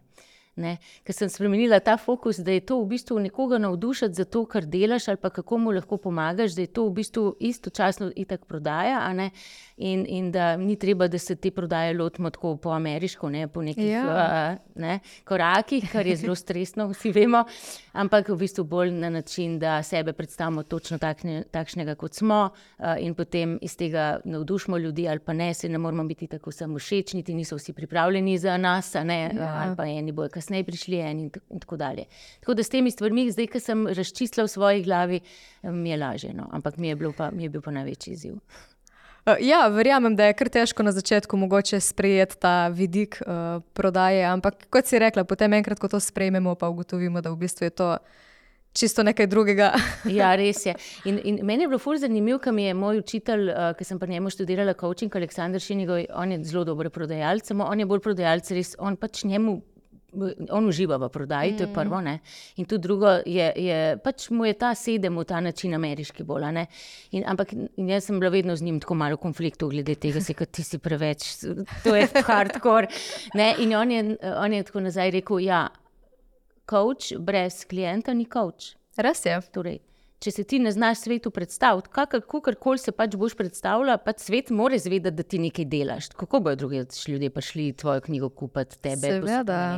Ne? 0.56 0.76
Ker 1.02 1.16
sem 1.18 1.30
spremenila 1.34 1.80
ta 1.82 1.96
fokus, 1.98 2.38
da 2.38 2.54
je 2.54 2.62
to 2.62 2.78
v 2.84 2.92
bistvu 2.92 3.18
nekoga 3.20 3.58
navdušiti 3.58 4.14
za 4.14 4.26
to, 4.30 4.44
kar 4.46 4.68
delaš, 4.70 5.08
ali 5.10 5.18
pa 5.18 5.32
kako 5.34 5.58
mu 5.58 5.72
lahko 5.74 5.98
pomagaš, 5.98 6.54
da 6.54 6.62
je 6.62 6.70
to 6.70 6.86
v 6.86 6.94
bistvu 7.00 7.24
istočasno 7.42 8.12
itak 8.16 8.46
prodaja, 8.46 9.02
in, 9.78 10.06
in 10.06 10.30
da 10.32 10.52
ni 10.58 10.76
treba, 10.78 11.08
da 11.10 11.18
se 11.18 11.36
te 11.36 11.50
prodaje 11.52 11.96
lotimo 11.98 12.30
tako 12.30 12.58
po 12.58 12.70
ameriško, 12.70 13.30
ne 13.30 13.48
po 13.48 13.64
nekih 13.66 13.90
ja. 13.90 14.04
uh, 14.06 14.82
ne, 14.82 15.00
korakih, 15.26 15.90
kar 15.92 16.08
je 16.08 16.20
zelo 16.22 16.36
stresno, 16.36 16.86
vsi 16.92 17.12
vemo, 17.12 17.42
ampak 17.98 18.30
v 18.30 18.38
bistvu 18.46 18.64
bolj 18.70 18.94
na 18.94 19.10
način, 19.10 19.58
da 19.60 19.80
sebe 19.84 20.14
predstavimo 20.14 20.64
točno 20.64 21.00
takne, 21.02 21.44
takšnega, 21.52 21.96
kot 21.96 22.14
smo, 22.14 22.52
uh, 22.54 22.94
in 23.02 23.18
potem 23.18 23.58
iz 23.62 23.74
tega 23.78 24.20
navdušimo 24.26 24.78
ljudi, 24.78 25.10
ali 25.10 25.20
pa 25.20 25.34
ne, 25.34 25.50
se 25.54 25.70
ne 25.70 25.82
moramo 25.82 26.06
biti 26.06 26.28
tako 26.28 26.52
samo 26.52 26.78
všeč, 26.78 27.18
niti 27.18 27.34
niso 27.34 27.58
vsi 27.58 27.74
pripravljeni 27.74 28.38
za 28.38 28.58
nas, 28.58 28.94
ja. 28.96 29.02
ali 29.42 29.76
pa 29.76 29.90
eni 29.90 30.12
bojo 30.12 30.30
kasneje 30.30 30.43
prišli 30.44 31.00
eni 31.00 31.28
in, 31.28 31.32
in 31.50 31.60
tako 31.60 31.78
dalje. 31.78 32.06
Tako 32.40 32.54
da 32.54 32.64
s 32.64 32.70
temi 32.70 32.92
stvarmi, 32.92 33.30
zdaj, 33.32 33.48
ki 33.48 33.60
sem 33.60 33.88
razčistila 33.88 34.46
v 34.46 34.52
svoji 34.52 34.84
glavi, 34.84 35.20
mi 35.64 35.90
je 35.90 35.98
lažje. 35.98 36.34
No. 36.34 36.50
Ampak 36.52 36.78
mi 36.78 36.92
je, 36.92 36.98
pa, 37.18 37.32
mi 37.32 37.44
je 37.44 37.50
bil 37.50 37.62
pa 37.62 37.72
največji 37.72 38.14
izziv. 38.14 38.38
Uh, 39.26 39.40
ja, 39.40 39.68
verjamem, 39.72 40.18
da 40.20 40.26
je 40.28 40.34
kar 40.36 40.50
težko 40.52 40.84
na 40.84 40.92
začetku 40.92 41.38
mogoče 41.40 41.80
sprejeti 41.80 42.36
ta 42.44 42.68
vidik 42.68 43.22
uh, 43.24 43.62
prodaje, 43.74 44.26
ampak 44.28 44.66
kot 44.68 44.90
si 44.90 45.00
rekla, 45.00 45.24
potem 45.24 45.54
enkrat, 45.56 45.80
ko 45.80 45.88
to 45.88 46.00
sprejmemo, 46.04 46.58
pa 46.60 46.68
ugotovimo, 46.68 47.22
da 47.24 47.32
v 47.32 47.40
bistvu 47.46 47.70
je 47.70 47.72
to 47.72 47.88
čisto 48.76 49.04
nekaj 49.04 49.30
drugega. 49.32 49.70
ja, 50.20 50.34
res 50.36 50.66
je. 50.66 50.76
In, 51.08 51.22
in 51.24 51.40
meni 51.48 51.64
je 51.64 51.70
bilo 51.72 51.80
fur 51.80 51.96
zanimivo, 52.02 52.42
ker 52.44 52.52
mi 52.52 52.66
je 52.68 52.76
moj 52.76 53.00
učitelj, 53.00 53.48
uh, 53.54 53.72
ki 53.80 53.88
sem 53.88 54.02
pri 54.02 54.18
njemu 54.18 54.34
študirala, 54.34 54.76
coaching 54.76 55.16
Aleksandr 55.16 55.64
Šinigoj, 55.64 56.10
on 56.12 56.36
je 56.36 56.42
zelo 56.50 56.66
dober 56.68 56.92
prodajalec, 56.92 57.48
samo 57.48 57.70
on 57.72 57.80
je 57.80 57.88
bolj 57.88 58.04
prodajalec, 58.04 58.52
res 58.52 58.76
on 58.76 59.00
pač 59.00 59.24
njemu 59.24 59.62
on 60.50 60.68
uživa 60.68 60.98
v 60.98 61.10
prodaji, 61.10 61.54
mm. 61.54 61.58
to 61.58 61.64
je 61.64 61.70
mm. 61.70 61.74
prvo. 61.74 62.02
Ne? 62.02 62.20
In 62.56 62.66
tudi 62.66 62.82
drugo, 62.82 63.12
je, 63.26 63.48
je, 63.56 63.80
pač 64.04 64.30
mu 64.30 64.46
je 64.46 64.54
ta 64.54 64.74
sedem 64.76 65.18
v 65.18 65.26
ta 65.28 65.40
način 65.42 65.74
ameriški 65.74 66.24
bolj. 66.24 66.44
In, 67.12 67.24
ampak 67.28 67.54
in 67.54 67.90
jaz 67.90 68.10
sem 68.10 68.20
bila 68.20 68.32
vedno 68.34 68.56
z 68.56 68.66
njim 68.66 68.80
tako 68.84 68.98
malo 69.00 69.16
v 69.16 69.24
konfliktu, 69.24 69.70
glede 69.70 69.96
tega, 69.96 70.22
se, 70.22 70.36
da 70.40 70.46
ti 70.46 70.64
si 70.64 70.78
preveč, 70.78 71.30
to 71.84 71.96
je 71.96 72.08
hardcore. 72.28 72.90
Ne? 73.34 73.54
In 73.64 73.76
on 73.76 73.92
je, 73.92 74.04
on 74.38 74.54
je 74.54 74.64
tako 74.64 74.84
nazaj 74.88 75.12
rekel: 75.12 75.40
ja, 75.40 75.68
coach 76.70 77.14
brez 77.20 77.66
klienta 77.66 78.14
ni 78.14 78.26
coach. 78.26 78.76
Res 78.98 79.26
je. 79.26 79.40
Torej, 79.54 79.80
če 80.24 80.32
se 80.32 80.44
ti 80.48 80.60
ne 80.60 80.72
znaš 80.72 81.04
svetu 81.04 81.32
predstavljati, 81.36 81.92
kakorkoli 81.92 82.80
se 82.80 82.94
pač 82.96 83.18
boš 83.20 83.36
predstavljal, 83.40 84.00
pač 84.06 84.24
svet 84.24 84.52
mora 84.56 84.80
zvedeti, 84.80 85.16
da 85.18 85.24
ti 85.24 85.40
nekaj 85.44 85.68
delaš. 85.68 86.12
Kako 86.16 86.40
bodo 86.40 86.56
drugi 86.64 86.86
ljudje 87.08 87.30
prišli 87.30 87.74
tvojo 87.74 88.02
knjigo 88.08 88.30
kupiti 88.30 88.80
tebe? 88.80 89.18
Seveda. 89.20 89.78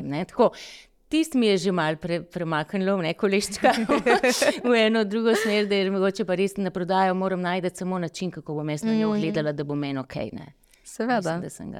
Tisti 1.10 1.38
mi 1.38 1.48
je 1.48 1.58
že 1.58 1.72
malo 1.72 1.98
pre, 2.02 2.24
premaknilo, 2.24 2.98
neko 2.98 3.30
leščka 3.30 3.72
v 4.70 4.74
eno 4.88 5.04
drugo 5.06 5.36
smer, 5.38 5.68
da 5.70 5.78
je 5.78 5.92
mogoče 5.94 6.26
pa 6.26 6.36
res 6.36 6.58
na 6.58 6.72
prodajo, 6.74 7.14
moram 7.14 7.42
najti 7.46 7.70
samo 7.78 8.00
način, 8.02 8.32
kako 8.34 8.58
bom 8.58 8.70
jaz 8.70 8.84
na 8.84 8.96
njo 8.98 9.14
mm. 9.14 9.22
gledala, 9.22 9.54
da 9.54 9.64
bo 9.64 9.78
meni 9.78 10.02
ok. 10.02 10.16
Ne? 10.34 10.48
Seveda. 10.84 11.38
Mislim, 11.38 11.76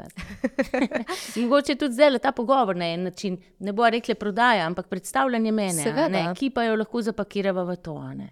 mogoče 1.42 1.76
tudi 1.76 1.94
zdaj 1.94 2.20
ta 2.20 2.32
pogovor 2.32 2.76
na 2.76 2.88
en 2.94 3.04
način 3.10 3.38
ne 3.60 3.74
bo 3.74 3.90
rekla 3.90 4.16
prodaja, 4.16 4.66
ampak 4.68 4.88
predstavljanje 4.88 5.52
mene, 5.52 6.34
ki 6.38 6.50
pa 6.50 6.64
jo 6.64 6.76
lahko 6.76 7.02
zapakirava 7.02 7.64
v 7.64 7.76
to. 7.76 7.98
Ne? 8.14 8.30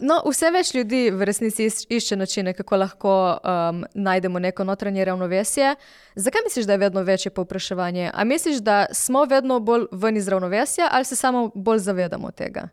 No, 0.00 0.20
vse 0.24 0.50
več 0.50 0.72
ljudi 0.74 1.10
v 1.10 1.26
resnici 1.28 1.66
išče 1.66 2.16
načine, 2.16 2.52
kako 2.56 2.76
lahko 2.76 3.12
um, 3.36 3.84
najdemo 3.94 4.38
neko 4.38 4.64
notranje 4.64 5.04
ravnovesje. 5.04 5.74
Zakaj 6.14 6.44
misliš, 6.44 6.66
da 6.66 6.72
je 6.72 6.82
vedno 6.84 7.02
večje 7.02 7.30
povpraševanje? 7.30 8.10
Ali 8.14 8.28
misliš, 8.28 8.62
da 8.64 8.86
smo 8.92 9.24
vedno 9.24 9.60
bolj 9.60 9.86
ven 9.92 10.16
iz 10.16 10.28
ravnovesja, 10.28 10.88
ali 10.92 11.04
se 11.04 11.16
samo 11.16 11.50
bolj 11.54 11.78
zavedamo 11.78 12.30
tega? 12.30 12.68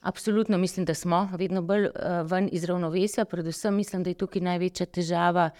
Absolutno 0.00 0.58
mislim, 0.58 0.86
da 0.86 0.94
smo 0.94 1.28
vedno 1.32 1.62
bolj 1.62 1.84
uh, 1.84 1.92
ven 2.30 2.48
iz 2.52 2.64
ravnovesja. 2.64 3.24
Predvsem 3.24 3.74
mislim, 3.74 4.02
da 4.02 4.10
je 4.10 4.14
tukaj 4.14 4.42
največja 4.42 4.86
težava. 4.86 5.50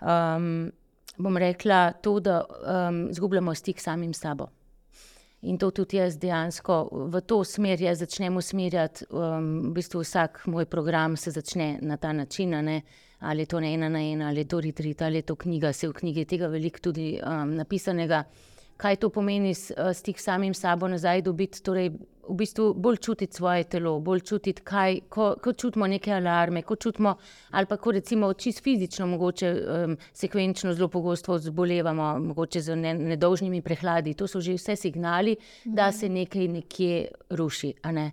Um, 0.00 0.72
bom 1.16 1.36
rekla 1.36 1.92
to, 1.92 2.20
da 2.20 2.44
um, 2.44 3.08
zgubljamo 3.12 3.54
stik 3.54 3.80
samim 3.80 4.14
sabo. 4.14 4.48
In 5.42 5.58
to 5.58 5.70
tudi 5.70 5.96
jaz 5.96 6.16
dejansko 6.18 6.88
v 7.12 7.20
to 7.20 7.44
smer 7.44 7.78
začnem 7.94 8.36
usmerjati. 8.36 9.04
Um, 9.10 9.70
v 9.70 9.74
bistvu 9.76 10.02
vsak 10.02 10.46
moj 10.46 10.66
program 10.66 11.16
se 11.16 11.30
začne 11.30 11.78
na 11.82 11.96
ta 11.96 12.12
način, 12.12 12.50
ne? 12.50 12.82
ali 13.20 13.42
je 13.42 13.46
to 13.46 13.58
ena 13.58 13.88
na 13.88 13.98
ena, 13.98 14.28
ali 14.28 14.40
je 14.40 14.48
to 14.48 14.60
retrit, 14.60 15.02
ali 15.02 15.16
je 15.16 15.22
to 15.22 15.36
knjiga, 15.36 15.72
se 15.72 15.88
v 15.88 15.92
knjigi 15.92 16.24
tega 16.24 16.46
veliko 16.46 16.78
tudi 16.78 17.20
um, 17.22 17.54
napisanega 17.54 18.24
kaj 18.78 18.96
to 19.02 19.10
pomeni 19.10 19.50
eh, 19.50 19.90
stik 19.94 20.20
samim 20.20 20.54
sabo 20.54 20.88
nazaj 20.88 21.22
dobiti. 21.22 21.62
Torej, 21.62 21.90
v 22.28 22.36
bistvu 22.36 22.74
bolj 22.74 22.96
čutiti 22.96 23.36
svoje 23.36 23.64
telo, 23.64 23.94
bolj 24.04 24.20
čutiti, 24.20 24.62
kaj, 24.62 25.00
ko, 25.08 25.30
ko 25.42 25.52
čutimo 25.52 25.86
neke 25.88 26.12
alarme, 26.12 26.62
ko 26.62 26.76
čutimo, 26.76 27.14
ali 27.50 27.66
pa 27.66 27.76
ko 27.76 27.92
recimo 27.96 28.32
čisto 28.34 28.62
fizično, 28.62 29.06
mogoče 29.06 29.52
um, 29.54 29.96
sekvenčno 30.12 30.74
zelo 30.74 30.88
pogosto 30.88 31.38
zbolevamo, 31.38 32.18
mogoče 32.18 32.60
z 32.60 32.76
ne, 32.76 32.94
nedolžnimi 32.94 33.62
prehladi. 33.62 34.14
To 34.14 34.28
so 34.28 34.40
že 34.40 34.58
vse 34.58 34.76
signali, 34.76 35.36
da 35.64 35.92
se 35.92 36.08
nekaj 36.08 36.48
nekje 36.48 37.08
ruši. 37.30 37.72
Ne? 37.92 38.10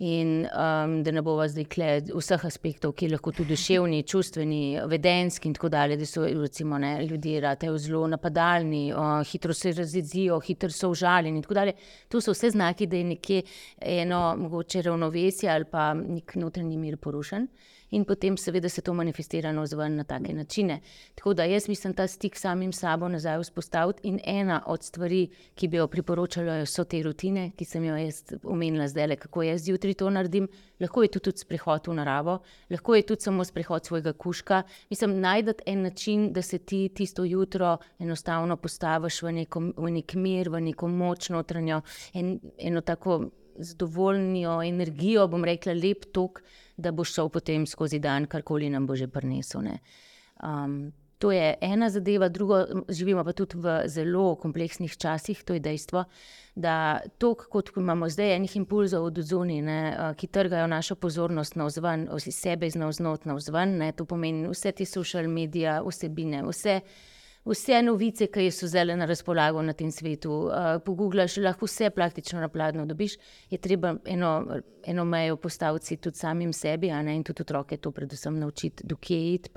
In 0.00 0.46
um, 0.48 1.02
da 1.04 1.12
ne 1.12 1.22
bo 1.22 1.34
vas 1.36 1.52
zdaj 1.52 1.66
kle 1.68 1.88
vseh 2.08 2.44
aspektov, 2.48 2.94
ki 2.96 3.10
lahko 3.12 3.34
tudi 3.36 3.52
duševni, 3.52 4.02
čustveni, 4.08 4.62
vedenski 4.88 5.50
in 5.50 5.56
tako 5.58 5.68
dalje, 5.68 5.98
da 6.00 6.06
so 6.08 6.24
recimo, 6.24 6.78
ne, 6.80 6.94
ljudje 7.04 7.40
ratejo 7.44 7.76
zelo 7.78 8.06
napadalni, 8.08 8.86
uh, 8.94 9.20
hitro 9.28 9.54
se 9.54 9.74
razjezijo, 9.76 10.40
hitro 10.40 10.70
so 10.72 10.88
užaljeni 10.94 11.38
in 11.38 11.44
tako 11.44 11.58
dalje. 11.60 11.76
To 12.08 12.20
so 12.20 12.32
vse 12.32 12.50
znaki, 12.56 12.86
da 12.86 12.96
je 12.96 13.04
nekje 13.04 13.42
eno 13.80 14.22
mogoče 14.38 14.82
ravnovesje 14.82 15.50
ali 15.50 15.64
pa 15.64 15.92
nek 15.94 16.34
notranji 16.34 16.78
mir 16.78 16.96
porušen 16.96 17.48
in 17.90 18.04
potem 18.04 18.36
seveda 18.36 18.68
se 18.68 18.82
to 18.82 18.94
manifestira 18.94 19.52
navzven 19.52 19.96
na 19.96 20.04
take 20.04 20.34
načine. 20.34 20.80
Tako 21.14 21.34
da 21.34 21.44
jaz 21.44 21.68
mislim, 21.68 21.94
ta 21.94 22.06
stik 22.06 22.36
samim 22.36 22.72
sabo 22.72 23.08
nazaj 23.08 23.40
vzpostaviti 23.42 24.08
in 24.08 24.20
ena 24.24 24.62
od 24.66 24.84
stvari, 24.84 25.28
ki 25.54 25.68
bi 25.68 25.76
jo 25.76 25.86
priporočala, 25.88 26.66
so 26.66 26.84
te 26.84 27.02
rutine, 27.02 27.50
ki 27.56 27.64
sem 27.64 27.84
jo 27.84 27.96
jaz 27.96 28.22
omenila 28.44 28.88
zdaj, 28.88 29.16
kako 29.16 29.42
jaz 29.42 29.64
zjutraj 29.64 29.94
to 29.94 30.10
naredim. 30.10 30.48
Lahko 30.80 31.02
je 31.02 31.08
to 31.08 31.20
tudi 31.20 31.38
sprehod 31.38 31.88
v 31.88 31.94
naravo, 31.94 32.38
lahko 32.70 32.94
je 32.94 33.02
tudi 33.06 33.22
samo 33.22 33.44
sprehod 33.44 33.86
svojega 33.86 34.12
kuška. 34.12 34.62
Mislim, 34.90 35.18
najdete 35.20 35.62
en 35.66 35.82
način, 35.82 36.32
da 36.32 36.42
se 36.42 36.58
ti 36.58 36.88
tisto 36.94 37.24
jutro 37.24 37.76
enostavno 37.98 38.56
postaviš 38.56 39.22
v, 39.22 39.32
neko, 39.32 39.60
v 39.76 39.90
nek 39.90 40.14
mir, 40.14 40.48
v 40.48 40.60
neko 40.60 40.88
moč 40.88 41.28
notranjo, 41.30 41.82
en, 42.14 42.38
eno 42.58 42.80
tako 42.80 43.30
zadovoljno 43.60 44.62
energijo, 44.62 45.28
bom 45.28 45.44
rekla, 45.44 45.72
lep 45.76 46.08
tok 46.12 46.42
da 46.80 46.92
boš 46.92 47.14
šel 47.14 47.28
potem 47.28 47.66
skozi 47.66 47.98
dan, 47.98 48.26
karkoli 48.26 48.70
nam 48.70 48.86
bo 48.86 48.96
že 48.96 49.08
prinesel. 49.08 49.68
Um, 50.42 50.92
to 51.20 51.32
je 51.32 51.54
ena 51.60 51.90
zadeva, 51.90 52.28
drugo, 52.28 52.62
živimo 52.88 53.24
pa 53.24 53.32
tudi 53.36 53.58
v 53.60 53.82
zelo 53.92 54.34
kompleksnih 54.40 54.96
časih, 54.96 55.42
to 55.44 55.54
je 55.54 55.60
dejstvo. 55.60 56.04
Da 56.54 57.00
to, 57.18 57.34
kot 57.34 57.70
imamo 57.76 58.08
zdaj, 58.08 58.36
enih 58.36 58.56
impulzov 58.56 59.04
od 59.10 59.20
zunaj, 59.20 60.14
ki 60.16 60.26
trgajo 60.26 60.66
našo 60.66 60.96
pozornost 60.96 61.56
na 61.60 61.68
vzven, 61.68 62.08
vsi 62.08 62.32
sebe 62.32 62.66
iz 62.66 62.76
navznot 62.76 63.28
na 63.28 63.36
vzven, 63.36 63.92
to 63.96 64.04
pomeni 64.04 64.48
vse 64.48 64.72
te 64.72 64.86
social 64.88 65.28
medije, 65.28 65.76
vsebine, 65.84 66.42
vse 66.48 66.80
vse 67.44 67.82
novice, 67.82 68.26
ki 68.32 68.50
so 68.52 68.68
zdaj 68.68 68.94
na 68.96 69.06
razpolago 69.08 69.62
na 69.62 69.72
tem 69.72 69.90
svetu. 69.90 70.32
Uh, 70.32 70.78
Pogooglaš, 70.84 71.36
lahko 71.40 71.66
vse 71.66 71.90
praktično 71.90 72.40
na 72.40 72.48
pladnju 72.48 72.86
dobiš, 72.86 73.16
je 73.50 73.58
treba 73.58 73.94
eno, 74.04 74.60
eno 74.84 75.04
mejo 75.04 75.36
postaviti 75.36 75.96
tudi 75.96 76.18
samim 76.18 76.52
sebi, 76.52 76.92
ne, 76.92 77.16
in 77.16 77.24
tudi 77.24 77.42
otroke 77.42 77.76
to 77.76 77.90
predvsem 77.90 78.38
naučiti, 78.38 78.86
dokje 78.86 79.20
je 79.26 79.34
iti. 79.34 79.50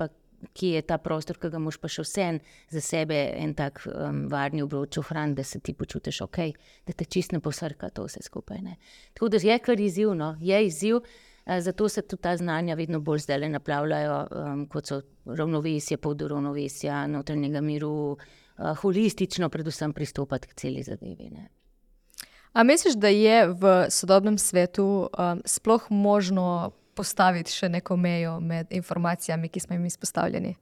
Kje 0.52 0.74
je 0.74 0.82
ta 0.82 0.98
prostor, 1.00 1.38
ki 1.40 1.48
ga 1.48 1.58
moš 1.58 1.78
pa 1.80 1.88
še 1.88 2.02
vse 2.04 2.24
za 2.68 2.80
sebe, 2.84 3.16
en 3.40 3.54
tak 3.56 3.80
um, 3.88 4.26
varni 4.28 4.60
obroč 4.60 4.98
ohraniti, 5.00 5.38
da 5.38 5.44
se 5.44 5.60
ti 5.64 5.72
počutiš 5.72 6.18
ok, 6.26 6.38
da 6.84 6.92
te 6.92 7.06
čist 7.08 7.32
ne 7.32 7.40
posrka 7.40 7.88
to 7.88 8.04
vse 8.04 8.20
skupaj. 8.22 8.60
Ne. 8.60 8.76
Tako 9.14 9.30
da 9.32 9.40
je 9.40 9.56
kar 9.64 9.80
izzivno, 9.80 10.34
je 10.40 10.58
izziv. 10.66 11.00
Eh, 11.46 11.60
zato 11.60 11.88
se 11.88 12.02
tudi 12.02 12.22
ta 12.22 12.36
znanja 12.36 12.74
vedno 12.74 13.00
bolj 13.00 13.18
zdaj 13.18 13.48
naplavljajo, 13.48 14.26
um, 14.30 14.68
kot 14.68 14.86
so 14.86 15.02
ravnovesje, 15.24 15.96
pod 15.96 16.22
ravnovesja, 16.22 17.06
notranjega 17.06 17.60
miru, 17.60 18.16
uh, 18.16 18.78
holistično, 18.78 19.48
predvsem 19.48 19.92
pristopati 19.92 20.48
k 20.48 20.54
celi 20.54 20.82
zadevi. 20.82 21.30
Ne. 21.30 21.48
A 22.52 22.62
misliš, 22.62 22.94
da 22.94 23.08
je 23.08 23.46
v 23.48 23.74
sodobnem 23.90 24.38
svetu 24.38 25.08
um, 25.18 25.42
sploh 25.44 25.90
možno 25.90 26.72
postaviti 26.94 27.52
še 27.52 27.68
neko 27.68 27.96
mejo 27.96 28.38
med 28.40 28.66
informacijami, 28.70 29.48
ki 29.48 29.60
smo 29.60 29.74
jim 29.76 29.84
izpostavljeni 29.86 30.54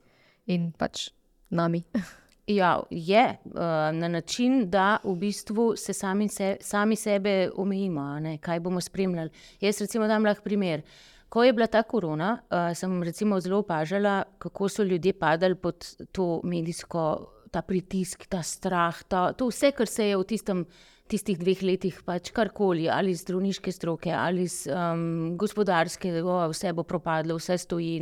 in 0.45 0.71
pač 0.71 1.11
nami? 1.49 1.83
Ja, 2.47 2.83
je 2.89 3.37
uh, 3.45 3.53
na 3.93 4.07
način, 4.07 4.69
da 4.69 4.97
v 5.03 5.15
bistvu 5.15 5.73
se 5.77 5.93
sami, 5.93 6.27
se, 6.27 6.57
sami 6.61 6.95
sebe 6.95 7.49
omejimo, 7.55 8.19
ne, 8.19 8.37
kaj 8.37 8.59
bomo 8.59 8.81
spremljali. 8.81 9.29
Jaz, 9.61 9.79
recimo, 9.81 10.07
dam 10.07 10.25
lahko 10.25 10.43
primer. 10.43 10.81
Ko 11.29 11.43
je 11.43 11.53
bila 11.53 11.67
ta 11.67 11.83
korona, 11.83 12.41
uh, 12.43 12.75
sem 12.75 13.03
recimo 13.03 13.39
zelo 13.39 13.61
opažala, 13.63 14.23
kako 14.37 14.69
so 14.69 14.83
ljudje 14.83 15.13
padali 15.13 15.55
pod 15.55 15.87
to 16.11 16.41
medijsko, 16.43 17.31
ta 17.51 17.61
pritisk, 17.61 18.27
ta 18.27 18.43
strah, 18.43 19.03
ta, 19.07 19.31
to 19.33 19.47
vse, 19.47 19.71
kar 19.71 19.87
se 19.87 20.09
je 20.09 20.17
v 20.17 20.27
tistem, 20.27 20.65
tistih 21.07 21.37
dveh 21.39 21.61
letih, 21.63 21.99
pač 22.05 22.31
karkoli, 22.35 22.87
ali 22.89 23.11
iz 23.13 23.21
zdravniške 23.23 23.71
stroke, 23.71 24.11
ali 24.11 24.47
iz 24.47 24.63
um, 24.71 25.35
gospodarske, 25.37 26.11
vse 26.23 26.73
bo 26.73 26.83
propadlo, 26.87 27.37
vse 27.37 27.57
stoji. 27.61 27.99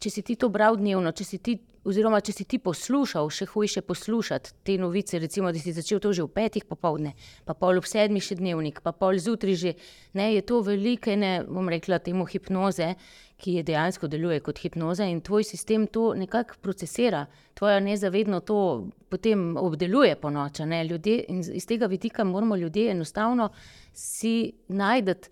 Če 0.00 0.10
si 0.12 0.22
ti 0.22 0.36
to 0.36 0.48
bral 0.52 0.76
dnevno, 0.80 1.12
če 1.12 1.24
si 1.24 1.38
ti 1.38 1.56
oziroma 1.86 2.20
če 2.20 2.34
si 2.34 2.44
ti 2.48 2.58
poslušal, 2.62 3.28
še 3.30 3.46
hujše 3.52 3.82
poslušati 3.86 4.54
te 4.66 4.76
novice, 4.80 5.20
recimo, 5.22 5.52
da 5.54 5.62
si 5.62 5.74
začel 5.76 6.00
to 6.02 6.12
že 6.12 6.26
v 6.26 6.32
petih 6.34 6.66
popovdne, 6.66 7.14
pa 7.46 7.54
pol 7.54 7.78
ob 7.78 7.86
sedmih 7.86 8.24
še 8.24 8.38
dnevnik, 8.40 8.82
pa 8.82 8.92
pol 8.92 9.20
zjutraj 9.22 9.56
že, 9.60 9.72
ne, 10.18 10.32
je 10.34 10.42
to 10.46 10.60
velike, 10.66 11.14
ne 11.16 11.38
bom 11.46 11.70
rekla, 11.70 12.00
temu 12.02 12.26
hipnoze, 12.26 12.94
ki 13.36 13.58
je 13.58 13.62
dejansko 13.68 14.08
deluje 14.08 14.40
kot 14.40 14.58
hipnoza 14.64 15.06
in 15.06 15.20
tvoj 15.20 15.44
sistem 15.44 15.86
to 15.92 16.14
nekako 16.16 16.56
procesira, 16.64 17.26
tvoja 17.54 17.80
nezavedno 17.84 18.40
to 18.40 18.88
potem 19.12 19.56
obdeluje 19.60 20.16
po 20.16 20.30
noči. 20.32 20.64
Ljudje 20.64 21.24
in 21.28 21.42
iz 21.44 21.66
tega 21.66 21.86
vidika 21.86 22.24
moramo 22.24 22.56
ljudje 22.56 22.90
enostavno 22.90 23.50
si 23.92 24.52
najti 24.68 25.28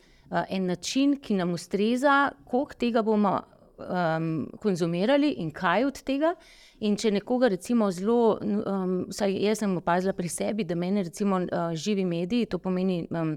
en 0.48 0.66
način, 0.66 1.16
ki 1.20 1.34
nam 1.34 1.52
ustreza, 1.52 2.32
koliko 2.44 2.74
tega 2.74 3.02
bomo 3.02 3.40
um, 3.78 4.48
konzumirali 4.60 5.34
in 5.42 5.50
kaj 5.50 5.84
od 5.84 6.00
tega. 6.02 6.34
In 6.80 6.96
če 6.96 7.10
nekoga, 7.14 7.48
recimo, 7.48 7.90
zelo, 7.94 8.38
um, 8.40 8.96
vsaj 9.10 9.36
jaz 9.44 9.62
sem 9.62 9.76
opazila 9.78 10.12
pri 10.12 10.28
sebi, 10.28 10.64
da 10.64 10.74
meni, 10.74 11.04
recimo, 11.06 11.40
uh, 11.44 11.70
živi 11.74 12.04
mediji, 12.04 12.50
to 12.50 12.58
pomeni 12.58 13.04
um, 13.10 13.36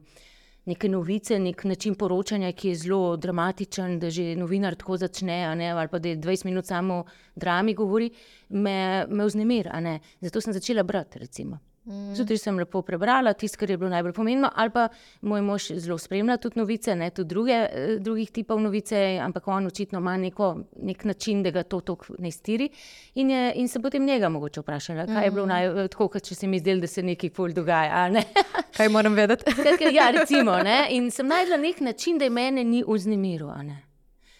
neke 0.67 0.89
novice, 0.89 1.39
nek 1.39 1.63
način 1.63 1.95
poročanja, 1.95 2.51
ki 2.51 2.73
je 2.73 2.81
zelo 2.83 3.15
dramatičen, 3.17 3.99
da 3.99 4.09
že 4.11 4.35
novinar 4.35 4.75
tako 4.75 4.97
začne, 4.97 5.39
ne, 5.55 5.71
ali 5.71 5.87
pa 5.87 5.99
da 5.99 6.09
je 6.09 6.17
20 6.17 6.45
minut 6.45 6.65
samo 6.67 7.03
drami 7.35 7.73
govori, 7.73 8.09
me, 8.49 9.05
me 9.09 9.25
vznemira. 9.25 9.99
Zato 10.21 10.41
sem 10.41 10.53
začela 10.53 10.83
brati. 10.83 11.19
Recimo. 11.19 11.59
Mm. 11.87 12.15
Zjutraj 12.15 12.37
sem 12.37 12.57
lepo 12.59 12.81
prebrala 12.83 13.31
tisto, 13.33 13.57
kar 13.61 13.69
je 13.71 13.77
bilo 13.79 13.89
najbolj 13.89 14.11
pomembno, 14.13 14.49
ali 14.55 14.71
pa 14.75 14.89
moj 15.21 15.41
mož 15.41 15.67
zelo 15.79 15.95
spremlja 15.97 16.35
tudi 16.43 16.59
novice, 16.59 16.95
ne 16.95 17.09
tudi 17.15 17.29
druge, 17.29 17.53
eh, 17.53 17.93
drugih 18.03 18.31
tipov 18.31 18.59
novice, 18.59 18.97
ampak 19.23 19.47
on 19.47 19.69
očitno 19.69 19.99
ima 20.03 20.17
neko, 20.17 20.49
nek 20.83 21.05
način, 21.05 21.43
da 21.43 21.51
ga 21.55 21.63
to 21.63 21.79
tako 21.79 22.17
ne 22.19 22.31
stiri. 22.31 22.67
In, 23.15 23.31
je, 23.31 23.53
in 23.55 23.67
se 23.67 23.79
potem 23.79 24.05
njega 24.05 24.29
mogoče 24.29 24.61
vprašala, 24.65 25.05
kaj 25.05 25.25
je 25.25 25.31
bilo 25.31 25.45
mm. 25.45 25.49
naj, 25.49 25.67
eh, 25.85 25.87
tako, 25.87 26.19
če 26.19 26.35
se 26.35 26.47
mi 26.47 26.59
zdelo, 26.59 26.83
da 26.83 26.91
se 26.91 27.03
nekaj 27.03 27.29
pol 27.29 27.55
dogaja. 27.55 28.09
Ne? 28.09 28.23
kaj 28.77 28.89
moram 28.89 29.15
vedeti? 29.15 29.55
ja, 29.97 30.11
recimo. 30.11 30.59
Ne? 30.63 30.87
In 30.91 31.11
sem 31.11 31.27
najdla 31.27 31.57
nek 31.57 31.79
način, 31.79 32.17
da 32.17 32.27
je 32.27 32.35
mene 32.35 32.63
ni 32.63 32.83
vznemiril. 32.87 33.47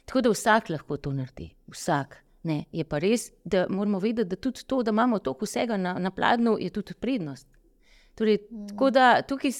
Tako 0.05 0.21
da 0.21 0.29
vsak 0.35 0.69
lahko 0.69 0.97
to 0.97 1.15
naredi, 1.15 1.53
vsak. 1.71 2.26
Ne, 2.43 2.63
je 2.71 2.83
pa 2.85 2.99
res, 2.99 3.31
da 3.43 3.65
moramo 3.69 3.99
vedeti, 3.99 4.29
da 4.29 4.35
tudi 4.35 4.63
to, 4.67 4.83
da 4.83 4.93
imamo 4.93 5.19
toliko 5.19 5.45
vsega 5.45 5.77
na, 5.77 5.97
na 5.99 6.11
pladnju, 6.11 6.57
je 6.61 6.69
tudi 6.69 6.93
prednost. 6.93 7.47
Torej, 8.17 8.37
mm. 8.51 8.67
Tako 8.67 8.89
da 8.89 9.21
tukaj 9.21 9.51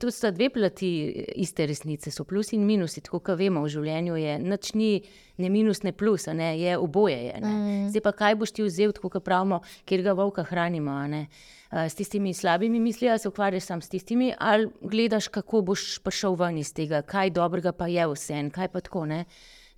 tu 0.00 0.10
sta 0.10 0.30
dve 0.30 0.50
plati 0.50 0.88
iste 1.36 1.66
resnice, 1.66 2.10
so 2.10 2.24
plus 2.24 2.52
in 2.52 2.66
minus. 2.66 2.98
Tako 3.00 3.22
kot 3.24 3.38
vemo 3.40 3.62
v 3.64 3.70
življenju, 3.72 4.18
je 4.20 4.34
nič 4.42 4.72
ni 4.76 4.90
ne 5.40 5.48
minus, 5.48 5.80
ne 5.82 5.94
plus, 5.96 6.26
ne, 6.28 6.50
je 6.60 6.76
oboje. 6.76 7.16
Je, 7.16 7.40
mm. 7.40 7.88
Zdaj 7.94 8.04
pa 8.04 8.12
kaj 8.12 8.36
boš 8.42 8.52
ti 8.52 8.68
vzel, 8.68 8.92
tako 8.92 9.14
kot 9.16 9.24
pravimo, 9.24 9.62
kjer 9.88 10.04
ga 10.04 10.12
volka 10.12 10.44
hranimo. 10.44 11.00
S 11.72 11.96
tistimi 11.96 12.34
slabimi 12.36 12.84
misli, 12.84 13.08
ali 13.08 13.18
se 13.18 13.32
ukvarjaš 13.32 13.64
sam 13.72 13.80
s 13.80 13.88
tistimi, 13.88 14.34
ali 14.38 14.68
gledaš, 14.82 15.32
kako 15.32 15.64
boš 15.72 16.02
prišel 16.04 16.36
ven 16.36 16.60
iz 16.60 16.76
tega, 16.76 17.00
kaj 17.00 17.32
dobrega 17.32 17.72
pa 17.72 17.88
je 17.88 18.04
vse 18.12 18.42
en, 18.44 18.52
kaj 18.52 18.68
pa 18.76 18.84
tako. 18.84 19.08
Ne? 19.08 19.24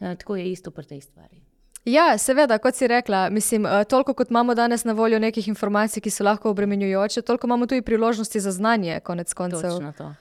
Tako 0.02 0.42
je 0.42 0.50
isto 0.50 0.74
pri 0.74 0.90
tej 0.90 1.06
stvari. 1.06 1.45
Ja, 1.86 2.18
seveda, 2.18 2.58
kot 2.58 2.74
si 2.74 2.86
rekla, 2.90 3.28
mislim, 3.30 3.66
eh, 3.66 3.84
toliko 3.84 4.14
kot 4.14 4.30
imamo 4.30 4.54
danes 4.54 4.84
na 4.84 4.92
voljo 4.92 5.18
nekih 5.18 5.48
informacij, 5.48 6.02
ki 6.02 6.10
so 6.10 6.24
lahko 6.24 6.50
obremenjujoče, 6.50 7.22
toliko 7.22 7.46
imamo 7.46 7.66
tudi 7.66 7.82
priložnosti 7.82 8.40
za 8.40 8.52
znanje, 8.52 9.00
konec 9.04 9.34
koncev. 9.34 9.70
Točno 9.70 9.92
to. 9.92 10.14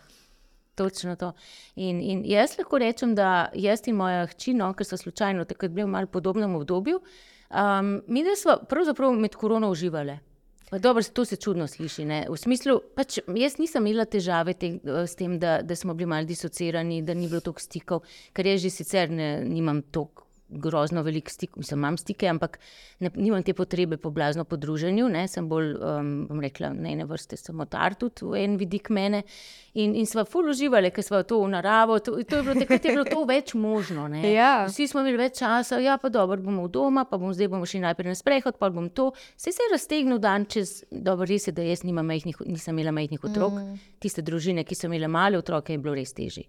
Točno 0.75 1.15
to. 1.15 1.31
In, 1.75 2.01
in 2.01 2.21
jaz 2.25 2.57
lahko 2.57 2.77
rečem, 2.77 3.15
da 3.15 3.49
jaz 3.53 3.81
in 3.87 3.95
moja 3.95 4.27
hči, 4.27 4.53
no, 4.53 4.73
ker 4.73 4.85
so 4.85 4.97
slučajno 4.97 5.45
takrat 5.45 5.71
bili 5.71 5.87
v 5.87 5.89
malce 5.89 6.11
podobnem 6.11 6.55
obdobju, 6.55 6.99
um, 6.99 8.01
mi 8.07 8.23
smo 8.35 8.59
pravzaprav 8.69 9.11
med 9.13 9.35
korono 9.35 9.69
uživali. 9.69 10.19
Dobro, 10.71 11.03
to 11.03 11.25
se 11.25 11.35
čudno 11.35 11.67
sliši. 11.67 12.05
Ne? 12.05 12.25
V 12.29 12.37
smislu, 12.37 12.79
pač 12.95 13.19
jaz 13.35 13.57
nisem 13.57 13.87
imela 13.87 14.05
težave 14.05 14.53
te, 14.53 14.77
s 15.07 15.15
tem, 15.15 15.39
da, 15.39 15.61
da 15.61 15.75
smo 15.75 15.93
bili 15.93 16.09
malo 16.09 16.25
disocirani, 16.25 17.01
da 17.01 17.13
ni 17.13 17.27
bilo 17.27 17.41
toliko 17.41 17.61
stikov, 17.61 18.05
ker 18.33 18.45
jaz 18.45 18.61
že 18.61 18.69
sicer 18.69 19.09
ne, 19.09 19.41
nimam 19.41 19.81
toliko 19.81 20.24
grozno 20.49 21.01
velik 21.01 21.29
stik, 21.29 21.55
mislim, 21.55 21.79
imam 21.79 21.97
stike, 21.97 22.27
ampak 22.27 22.59
ne, 22.99 23.09
nimam 23.15 23.43
te 23.43 23.53
potrebe 23.53 23.97
po 23.97 24.09
blazno 24.09 24.43
podruženju, 24.45 25.07
ne, 25.09 25.27
sem 25.27 25.47
bolj, 25.49 25.73
um, 25.73 26.11
bom 26.29 26.41
rekla, 26.41 26.69
ne 26.73 26.93
ene 26.93 27.05
vrste 27.09 27.37
samotar 27.37 27.95
tudi 27.99 28.25
v 28.25 28.43
en 28.43 28.57
vidik 28.61 28.89
mene. 28.93 29.23
In, 29.81 29.95
in 29.97 30.05
sva 30.07 30.23
ful 30.29 30.47
uživali, 30.53 30.91
ker 30.95 31.03
sva 31.03 31.23
to 31.27 31.41
v 31.41 31.49
naravo, 31.51 31.97
to, 31.99 32.15
to 32.23 32.39
je 32.39 32.45
bilo 32.45 32.55
takrat 32.61 32.85
je 32.85 32.93
bilo 32.93 33.05
to 33.09 33.25
več 33.27 33.55
možno. 33.57 34.07
Ja. 34.35 34.65
Vsi 34.67 34.87
smo 34.89 35.01
imeli 35.01 35.17
več 35.19 35.39
časa, 35.39 35.79
ja 35.79 35.95
pa 36.01 36.09
dobro, 36.11 36.37
bomo 36.41 36.65
v 36.67 36.71
doma, 36.73 37.05
pa 37.07 37.17
bom 37.21 37.33
zdaj 37.33 37.49
bomo 37.51 37.67
šli 37.69 37.81
najprej 37.83 38.11
na 38.11 38.15
sprehod, 38.17 38.57
pa 38.59 38.69
bom 38.73 38.89
to. 38.89 39.11
Se 39.39 39.53
je 39.53 39.69
raztegnil 39.71 40.19
dan 40.21 40.45
čez, 40.49 40.83
dobro, 40.91 41.27
res 41.29 41.47
je, 41.47 41.55
da 41.55 41.63
jaz 41.65 41.83
majhnih, 41.85 42.41
nisem 42.45 42.75
imela 42.75 42.93
majhnih 42.95 43.23
otrok, 43.23 43.57
mm. 43.59 43.87
tiste 44.03 44.23
družine, 44.25 44.65
ki 44.67 44.75
so 44.77 44.89
imele 44.89 45.07
male 45.11 45.39
otroke, 45.39 45.73
je 45.73 45.81
bilo 45.81 45.95
res 45.95 46.13
težje. 46.15 46.45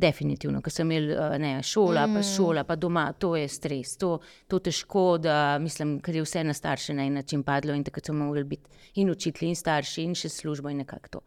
Definitivno, 0.00 0.62
ker 0.64 0.72
sem 0.72 0.88
imel 0.88 1.10
eh, 1.12 1.36
ne, 1.42 1.52
šola, 1.66 2.06
mm. 2.06 2.16
pa 2.16 2.24
šola, 2.24 2.64
pa 2.64 2.76
doma, 2.80 3.06
to 3.12 3.34
je 3.36 3.48
stres, 3.52 3.96
to 4.00 4.16
je 4.50 4.60
težko, 4.70 5.04
da 5.20 5.58
mislim, 5.60 5.98
ker 6.04 6.16
je 6.16 6.24
vse 6.24 6.44
na 6.46 6.54
starše 6.56 6.96
na 6.96 7.04
en 7.06 7.18
način 7.20 7.42
padlo 7.44 7.76
in 7.76 7.84
tako 7.84 8.00
so 8.06 8.16
morali 8.16 8.44
biti 8.56 8.70
in 9.02 9.10
učitelji, 9.10 9.52
in 9.52 9.58
starši, 9.58 10.04
in 10.08 10.16
še 10.16 10.32
službo 10.32 10.72
in 10.72 10.82
nekako 10.84 11.16
to. 11.18 11.24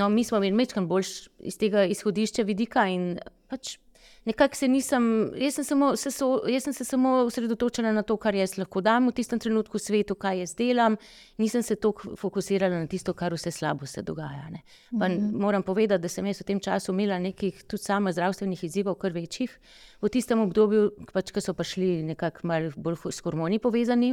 No, 0.00 0.08
mi 0.08 0.24
smo 0.24 0.40
imeli 0.40 0.64
nekaj 0.64 0.86
bolj 0.90 1.10
iz 1.38 1.58
tega 1.60 1.84
izhodišča 1.84 2.42
vidika 2.48 2.88
in 2.90 3.18
pač 3.50 3.76
nekako 4.24 4.56
se 4.56 4.68
nisem, 4.68 5.30
jaz 5.36 5.54
sem, 5.54 5.64
samo, 5.64 5.96
se 5.96 6.10
so, 6.10 6.28
jaz 6.48 6.64
sem 6.64 6.72
se 6.72 6.84
samo 6.84 7.08
osredotočila 7.08 7.92
na 7.92 8.02
to, 8.02 8.16
kar 8.16 8.34
jaz 8.34 8.56
lahko 8.58 8.80
dam 8.80 9.08
v 9.08 9.12
tistem 9.12 9.38
trenutku 9.38 9.78
svetu, 9.78 10.14
kaj 10.14 10.40
jaz 10.40 10.54
delam, 10.56 10.96
nisem 11.38 11.62
se 11.62 11.76
toliko 11.76 12.16
fokusirala 12.16 12.84
na 12.84 12.86
tisto, 12.86 13.14
kar 13.14 13.34
vse 13.34 13.50
slabo 13.50 13.86
se 13.86 14.02
dogaja. 14.02 14.48
Mm 14.50 15.00
-hmm. 15.00 15.32
Moram 15.32 15.62
povedati, 15.62 16.02
da 16.02 16.08
sem 16.08 16.26
jaz 16.26 16.40
v 16.40 16.44
tem 16.44 16.60
času 16.60 16.92
imela 16.92 17.18
nekih 17.18 17.62
tudi 17.62 17.82
sama 17.82 18.12
zdravstvenih 18.12 18.64
izzivov, 18.64 18.94
kar 18.94 19.12
večjih. 19.12 19.58
V 20.04 20.10
tistem 20.12 20.42
obdobju, 20.44 20.90
pač, 21.14 21.30
ko 21.32 21.40
so 21.40 21.54
prišli 21.56 22.02
nekako 22.04 22.44
bolj 22.76 22.98
s 23.08 23.24
hormoni 23.24 23.56
povezani, 23.62 24.10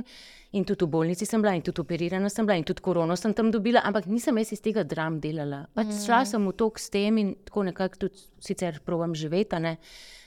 in 0.56 0.64
tudi 0.64 0.88
v 0.88 0.94
bolnici 0.94 1.28
sem 1.28 1.44
bila, 1.44 1.52
in 1.58 1.66
tudi 1.68 1.84
operirana 1.84 2.32
sem 2.32 2.48
bila, 2.48 2.56
in 2.56 2.64
tudi 2.68 2.84
korono 2.84 3.18
sem 3.20 3.36
tam 3.36 3.52
dobila, 3.52 3.84
ampak 3.84 4.08
nisem 4.08 4.40
jaz 4.40 4.54
iz 4.56 4.64
tega 4.64 4.86
dram 4.88 5.20
delala. 5.20 5.66
Pač 5.76 5.92
mm. 5.92 6.00
Šla 6.06 6.24
sem 6.32 6.48
v 6.48 6.56
tok 6.56 6.80
s 6.80 6.88
tem 6.94 7.20
in 7.20 7.36
tako 7.44 7.68
nekako 7.68 8.06
tudi 8.08 8.24
sicer 8.40 8.80
provam 8.88 9.12
živeti 9.12 9.60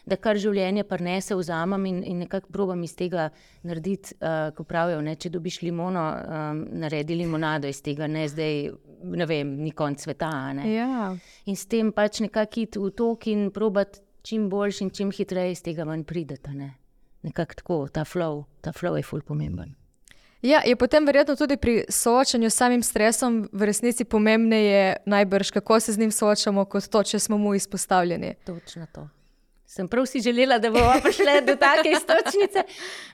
da 0.05 0.17
kar 0.21 0.39
življenje 0.41 0.85
prenese, 0.89 1.37
vzamem 1.37 1.87
in, 1.89 2.01
in 2.05 2.23
nekako 2.25 2.53
probujem 2.53 2.85
iz 2.85 2.95
tega 2.99 3.29
narediti, 3.65 4.17
uh, 4.21 4.51
ko 4.57 4.67
pravijo, 4.69 5.01
ne, 5.05 5.17
če 5.21 5.33
dobiš 5.33 5.63
limono, 5.65 6.05
um, 6.05 6.65
naredi 6.85 7.17
limonado 7.23 7.71
iz 7.71 7.81
tega, 7.85 8.09
ne 8.11 8.27
zdaj, 8.29 8.69
ne 9.17 9.29
vem, 9.29 9.55
ni 9.65 9.73
konc 9.77 10.05
sveta. 10.05 10.33
Ja. 10.69 11.13
In 11.49 11.57
s 11.57 11.69
tem 11.71 11.93
pač 11.97 12.21
nekako 12.25 12.67
iti 12.67 12.83
v 12.83 12.93
tok 12.97 13.29
in 13.33 13.49
probati 13.55 14.04
čim 14.25 14.49
boljš 14.51 14.81
in 14.81 14.91
čim 14.91 15.13
hitreje 15.13 15.53
iz 15.53 15.63
tega 15.63 15.85
ven 15.85 16.05
prideti. 16.05 16.51
Ne. 16.51 16.75
Nekako 17.23 17.55
tako, 17.55 17.89
ta 17.93 18.05
flow, 18.05 18.45
ta 18.61 18.73
flow 18.73 18.97
je 18.97 19.03
ful 19.03 19.23
pomemben. 19.23 19.75
Ja, 20.43 20.61
je 20.67 20.77
potem 20.77 21.07
verjetno 21.07 21.37
tudi 21.37 21.57
pri 21.57 21.85
soočanju 21.89 22.51
s 22.51 22.57
samim 22.57 22.83
stresom 22.83 23.49
v 23.53 23.65
resnici 23.65 24.05
pomembneje, 24.05 24.97
najbrž, 25.07 25.51
kako 25.51 25.81
se 25.81 25.93
z 25.93 25.99
njim 25.99 26.13
soočamo, 26.13 26.65
kot 26.65 26.89
to, 26.89 27.03
če 27.03 27.19
smo 27.19 27.39
mu 27.39 27.55
izpostavljeni. 27.55 28.35
Točno 28.45 28.87
to 28.93 29.09
sem 29.75 29.89
prav 29.89 30.07
si 30.07 30.21
želela, 30.21 30.59
da 30.59 30.71
bomo 30.71 30.93
prišli 31.03 31.41
do 31.47 31.57
take 31.57 31.91
istočnice. 31.91 32.63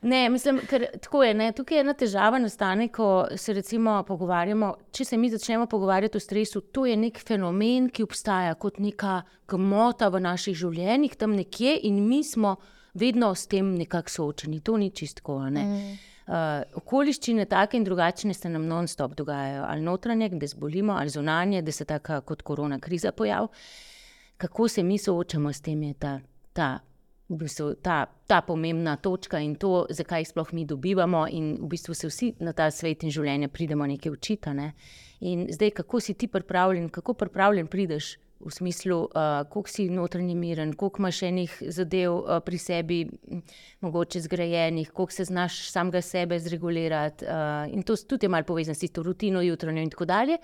Ne, 0.03 0.29
mislim, 0.29 0.61
ker 0.69 0.87
tako 1.01 1.23
je. 1.25 1.35
Ne, 1.35 1.53
tukaj 1.57 1.79
je 1.79 1.85
ena 1.87 1.95
težava, 1.95 2.39
nastane, 2.39 2.89
ko 2.93 3.27
se 3.37 3.55
recimo 3.57 4.03
pogovarjamo. 4.09 4.75
Če 4.93 5.05
se 5.05 5.17
mi 5.17 5.31
začnemo 5.33 5.67
pogovarjati 5.67 6.21
o 6.21 6.21
stresu, 6.21 6.61
to 6.61 6.85
je 6.87 6.97
nek 7.01 7.19
fenomen, 7.25 7.89
ki 7.89 8.05
obstaja 8.05 8.55
kot 8.61 8.79
neka 8.79 9.23
gmota 9.49 10.11
v 10.13 10.21
naših 10.21 10.59
življenjih, 10.67 11.17
tam 11.17 11.33
nekje 11.39 11.79
in 11.89 12.03
mi 12.09 12.21
smo 12.25 12.59
vedno 12.95 13.33
s 13.35 13.49
tem 13.49 13.75
nekako 13.79 14.17
soočeni. 14.17 14.61
To 14.61 14.77
ni 14.77 14.91
čistko. 14.91 15.41
Ne. 15.49 15.65
Mm. 15.65 15.99
Uh, 16.31 16.61
okoliščine, 16.79 17.49
take 17.51 17.75
in 17.75 17.85
drugačne, 17.89 18.35
se 18.37 18.53
nam 18.53 18.69
non-stop 18.71 19.17
dogajajo, 19.19 19.65
ali 19.67 19.83
notranje, 19.83 20.29
da 20.39 20.47
zbolimo, 20.47 20.93
ali 20.93 21.11
zunanje, 21.11 21.63
da 21.67 21.73
se 21.73 21.89
tako 21.89 22.21
kot 22.29 22.45
korona 22.47 22.79
kriza 22.79 23.11
pojavi. 23.13 23.49
Kako 24.37 24.69
se 24.69 24.83
mi 24.83 24.99
soočamo 24.99 25.53
s 25.53 25.61
tem, 25.61 25.83
je 25.83 25.95
ta 25.95 26.21
ta, 26.53 26.81
v 27.31 27.37
bistvu, 27.39 27.75
ta, 27.83 28.07
ta 28.27 28.41
pomembna 28.43 28.97
točka 28.97 29.39
in 29.39 29.55
to, 29.55 29.87
zakaj 29.91 30.25
sploh 30.33 30.53
mi 30.53 30.65
dobivamo, 30.67 31.27
in 31.31 31.53
v 31.61 31.69
bistvu 31.71 31.95
se 31.95 32.11
vsi 32.11 32.33
na 32.43 32.53
ta 32.53 32.71
svet 32.75 33.05
in 33.07 33.15
življenje 33.15 33.49
pridemo 33.49 33.87
nekaj 33.87 34.13
učiti. 34.13 34.55
Ne? 34.57 34.73
In 35.21 35.47
zdaj, 35.53 35.77
kako 35.83 36.01
si 36.01 36.15
ti 36.15 36.27
pripravljen, 36.27 36.91
kako 36.91 37.15
pripravljen 37.15 37.71
prideš. 37.71 38.17
V 38.41 38.49
smislu, 38.49 39.03
uh, 39.05 39.43
koliko 39.53 39.69
si 39.69 39.85
notranji 39.93 40.33
miren, 40.35 40.71
koliko 40.73 41.03
imaš 41.03 41.19
enih 41.29 41.59
zadev 41.77 42.15
uh, 42.15 42.39
pri 42.41 42.59
sebi, 42.59 43.01
mogoče 43.85 44.23
zgrajenih, 44.25 44.95
koliko 44.97 45.13
se 45.13 45.27
znaš 45.29 45.59
samega 45.69 46.01
sebe 46.01 46.39
zregulirati. 46.41 47.27
Uh, 47.29 47.69
in 47.69 47.85
to 47.85 47.99
tudi 48.01 48.25
je 48.25 48.33
malo 48.33 48.49
povezano 48.49 48.75
s 48.75 48.89
to 48.89 49.05
rutino, 49.05 49.43
jutranjo 49.45 49.83
in 49.85 49.93
tako 49.93 50.09
dalje. 50.09 50.39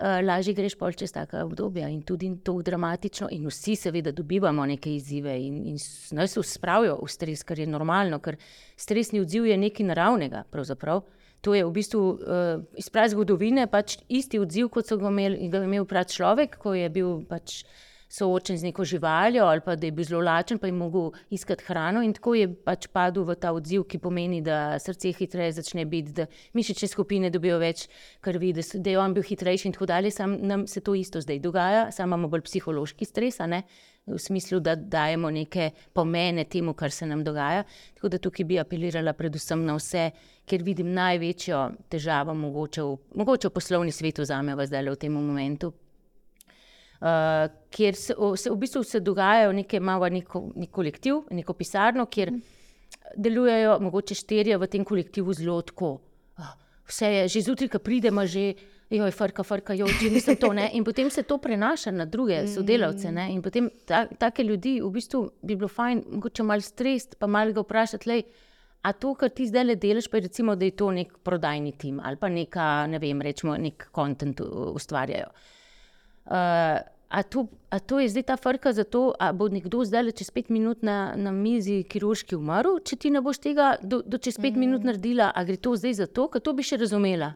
Uh, 0.00 0.06
uh, 0.08 0.26
lažje 0.26 0.54
greš 0.54 0.76
pol 0.78 0.92
čez 0.96 1.12
taka 1.12 1.44
obdobja 1.44 1.88
in 1.88 2.02
tudi 2.02 2.30
to 2.44 2.56
dramatično. 2.62 3.28
In 3.30 3.46
vsi, 3.48 3.76
seveda, 3.76 4.12
dobivamo 4.12 4.66
neke 4.66 4.94
izzive 4.94 5.36
in, 5.40 5.62
in 5.66 5.78
nas 6.16 6.36
uspravijo 6.36 6.98
v 7.02 7.08
stres, 7.08 7.44
kar 7.44 7.58
je 7.58 7.66
normalno, 7.66 8.18
ker 8.18 8.38
stresni 8.76 9.20
odziv 9.20 9.46
je 9.46 9.56
nekaj 9.58 9.86
naravnega. 9.92 10.44
Pravzaprav. 10.50 11.04
To 11.40 11.54
je 11.56 11.64
v 11.64 11.72
bistvu 11.72 12.00
uh, 12.00 12.64
iz 12.76 12.90
prav 12.92 13.08
zgodovine 13.08 13.64
pač 13.70 13.96
isti 14.08 14.38
odziv, 14.40 14.68
kot 14.68 14.88
so 14.88 14.98
ga 15.00 15.08
imeli, 15.08 15.48
ga 15.48 15.62
imel 15.64 15.86
prav 15.88 16.04
človek, 16.12 16.58
ko 16.60 16.74
je 16.76 16.90
bil 16.92 17.22
pač 17.28 17.62
soočen 18.10 18.58
z 18.58 18.66
neko 18.66 18.84
živaljo 18.84 19.44
ali 19.46 19.62
pa 19.64 19.76
da 19.76 19.86
je 19.86 19.92
bil 19.94 20.04
zelo 20.04 20.20
lačen, 20.26 20.58
pa 20.58 20.66
je 20.66 20.72
mogel 20.72 21.10
iskati 21.30 21.64
hrano. 21.66 22.02
In 22.02 22.12
tako 22.12 22.34
je 22.34 22.48
pač 22.54 22.88
padel 22.92 23.24
v 23.24 23.36
ta 23.38 23.52
odziv, 23.54 23.84
ki 23.86 23.98
pomeni, 24.02 24.40
da 24.42 24.78
srce 24.82 25.12
hitreje 25.14 25.52
začne 25.60 25.84
biti, 25.86 26.12
da 26.12 26.26
mišične 26.54 26.88
skupine 26.88 27.30
dobijo 27.30 27.60
več 27.62 27.86
krvi, 28.20 28.52
da, 28.56 28.66
da 28.74 28.90
je 28.90 28.98
on 28.98 29.14
bil 29.14 29.26
hitrejši 29.26 29.70
in 29.70 29.76
tako 29.78 29.86
dalje. 29.86 30.10
Sam 30.10 30.36
nam 30.42 30.66
se 30.66 30.80
to 30.80 30.94
isto 30.94 31.20
zdaj 31.20 31.38
dogaja, 31.38 31.90
samo 31.92 32.10
imamo 32.10 32.28
bolj 32.28 32.42
psihološki 32.48 33.06
stres, 33.06 33.38
v 34.06 34.18
smislu, 34.18 34.60
da 34.60 34.74
dajemo 34.74 35.30
neke 35.30 35.70
pomene 35.92 36.44
temu, 36.44 36.74
kar 36.74 36.90
se 36.90 37.06
nam 37.06 37.24
dogaja. 37.24 37.64
Tako 37.94 38.08
da 38.08 38.18
tukaj 38.18 38.44
bi 38.44 38.58
apelirala 38.58 39.12
predvsem 39.12 39.64
na 39.64 39.76
vse. 39.78 40.10
Ker 40.50 40.64
vidim 40.66 40.90
največjo 40.96 41.60
težavo, 41.92 42.34
mogoče 42.34 42.82
v, 42.82 42.96
mogoče 43.14 43.48
v 43.48 43.54
poslovni 43.54 43.92
svetu, 43.92 44.24
za 44.24 44.42
me, 44.42 44.56
v 44.56 44.96
tem 44.98 45.12
momentu, 45.12 45.72
uh, 47.00 47.50
kjer 47.70 47.94
se, 47.94 48.14
o, 48.16 48.36
se 48.36 48.50
v 48.50 48.56
bistvu 48.56 48.82
se 48.84 49.00
dogajajo 49.00 49.52
neke 49.52 49.80
malo 49.80 50.08
neko, 50.08 50.50
nek 50.56 50.70
kolektiv, 50.70 51.24
neko 51.30 51.54
pisarno, 51.54 52.06
kjer 52.06 52.32
delujejo 53.16 53.78
mogoče 53.80 54.14
štirje 54.14 54.58
v 54.58 54.68
tem 54.70 54.84
kolektivu 54.84 55.34
zelo 55.34 55.60
tako. 55.62 55.98
Uh, 56.38 56.52
vse 56.88 57.14
je 57.14 57.28
že 57.28 57.46
zjutraj, 57.48 57.72
ko 57.72 57.78
pridemo, 57.78 58.26
že 58.26 58.52
je 58.90 59.10
frka, 59.14 59.42
frka, 59.46 59.74
jo, 59.78 59.86
že 59.86 60.10
nisem 60.10 60.36
to. 60.36 60.52
Ne? 60.52 60.70
In 60.74 60.84
potem 60.84 61.10
se 61.10 61.22
to 61.22 61.38
prenaša 61.38 61.90
na 61.94 62.04
druge 62.04 62.46
sodelavce. 62.48 63.12
Ne? 63.12 63.30
In 63.32 63.42
potem 63.42 63.70
ta, 63.86 64.06
take 64.06 64.42
ljudi, 64.42 64.80
v 64.82 64.90
bistvu 64.90 65.28
bi 65.42 65.54
bilo 65.54 65.68
fajn, 65.68 66.04
mogoče 66.10 66.42
malo 66.42 66.60
stres, 66.60 67.06
pa 67.18 67.26
malo 67.26 67.52
ga 67.52 67.66
vprašati. 67.66 68.08
Lej, 68.08 68.24
A 68.80 68.94
to, 68.96 69.10
kar 69.12 69.28
ti 69.28 69.44
zdaj 69.44 69.64
le 69.66 69.74
delaš, 69.76 70.06
pa 70.08 70.16
je 70.16 70.22
recimo, 70.24 70.54
da 70.56 70.64
je 70.64 70.72
to 70.72 70.86
nek 70.88 71.18
prodajni 71.20 71.74
tim 71.76 71.98
ali 72.00 72.16
pa 72.16 72.30
neka, 72.32 72.86
ne 72.88 72.96
vem, 72.98 73.20
rečemo, 73.20 73.52
nek 73.60 73.90
kontent 73.92 74.40
ustvarjajo. 74.40 75.26
Uh, 75.28 75.59
a, 76.24 77.22
to, 77.22 77.48
a 77.70 77.78
to 77.78 77.98
je 78.00 78.08
zdaj 78.08 78.22
ta 78.22 78.36
frka 78.36 78.72
za 78.72 78.84
to, 78.84 79.14
da 79.18 79.32
bo 79.32 79.48
nekdo 79.48 79.84
zdaj 79.84 80.12
čez 80.12 80.30
pet 80.30 80.48
minut 80.48 80.82
na, 80.82 81.14
na 81.16 81.32
mizi 81.34 81.82
kirurški 81.82 82.36
umrl, 82.36 82.78
če 82.84 82.96
ti 82.96 83.10
ne 83.10 83.20
boš 83.20 83.42
tega 83.42 83.72
do, 83.82 84.02
do 84.06 84.18
čez 84.18 84.38
pet 84.38 84.54
mm. 84.54 84.60
minut 84.60 84.86
naredila, 84.86 85.32
a 85.34 85.44
gre 85.44 85.56
to 85.56 85.74
zdaj 85.76 85.96
za 86.04 86.06
to, 86.06 86.28
ker 86.30 86.40
to 86.40 86.54
bi 86.54 86.66
še 86.66 86.78
razumela. 86.78 87.34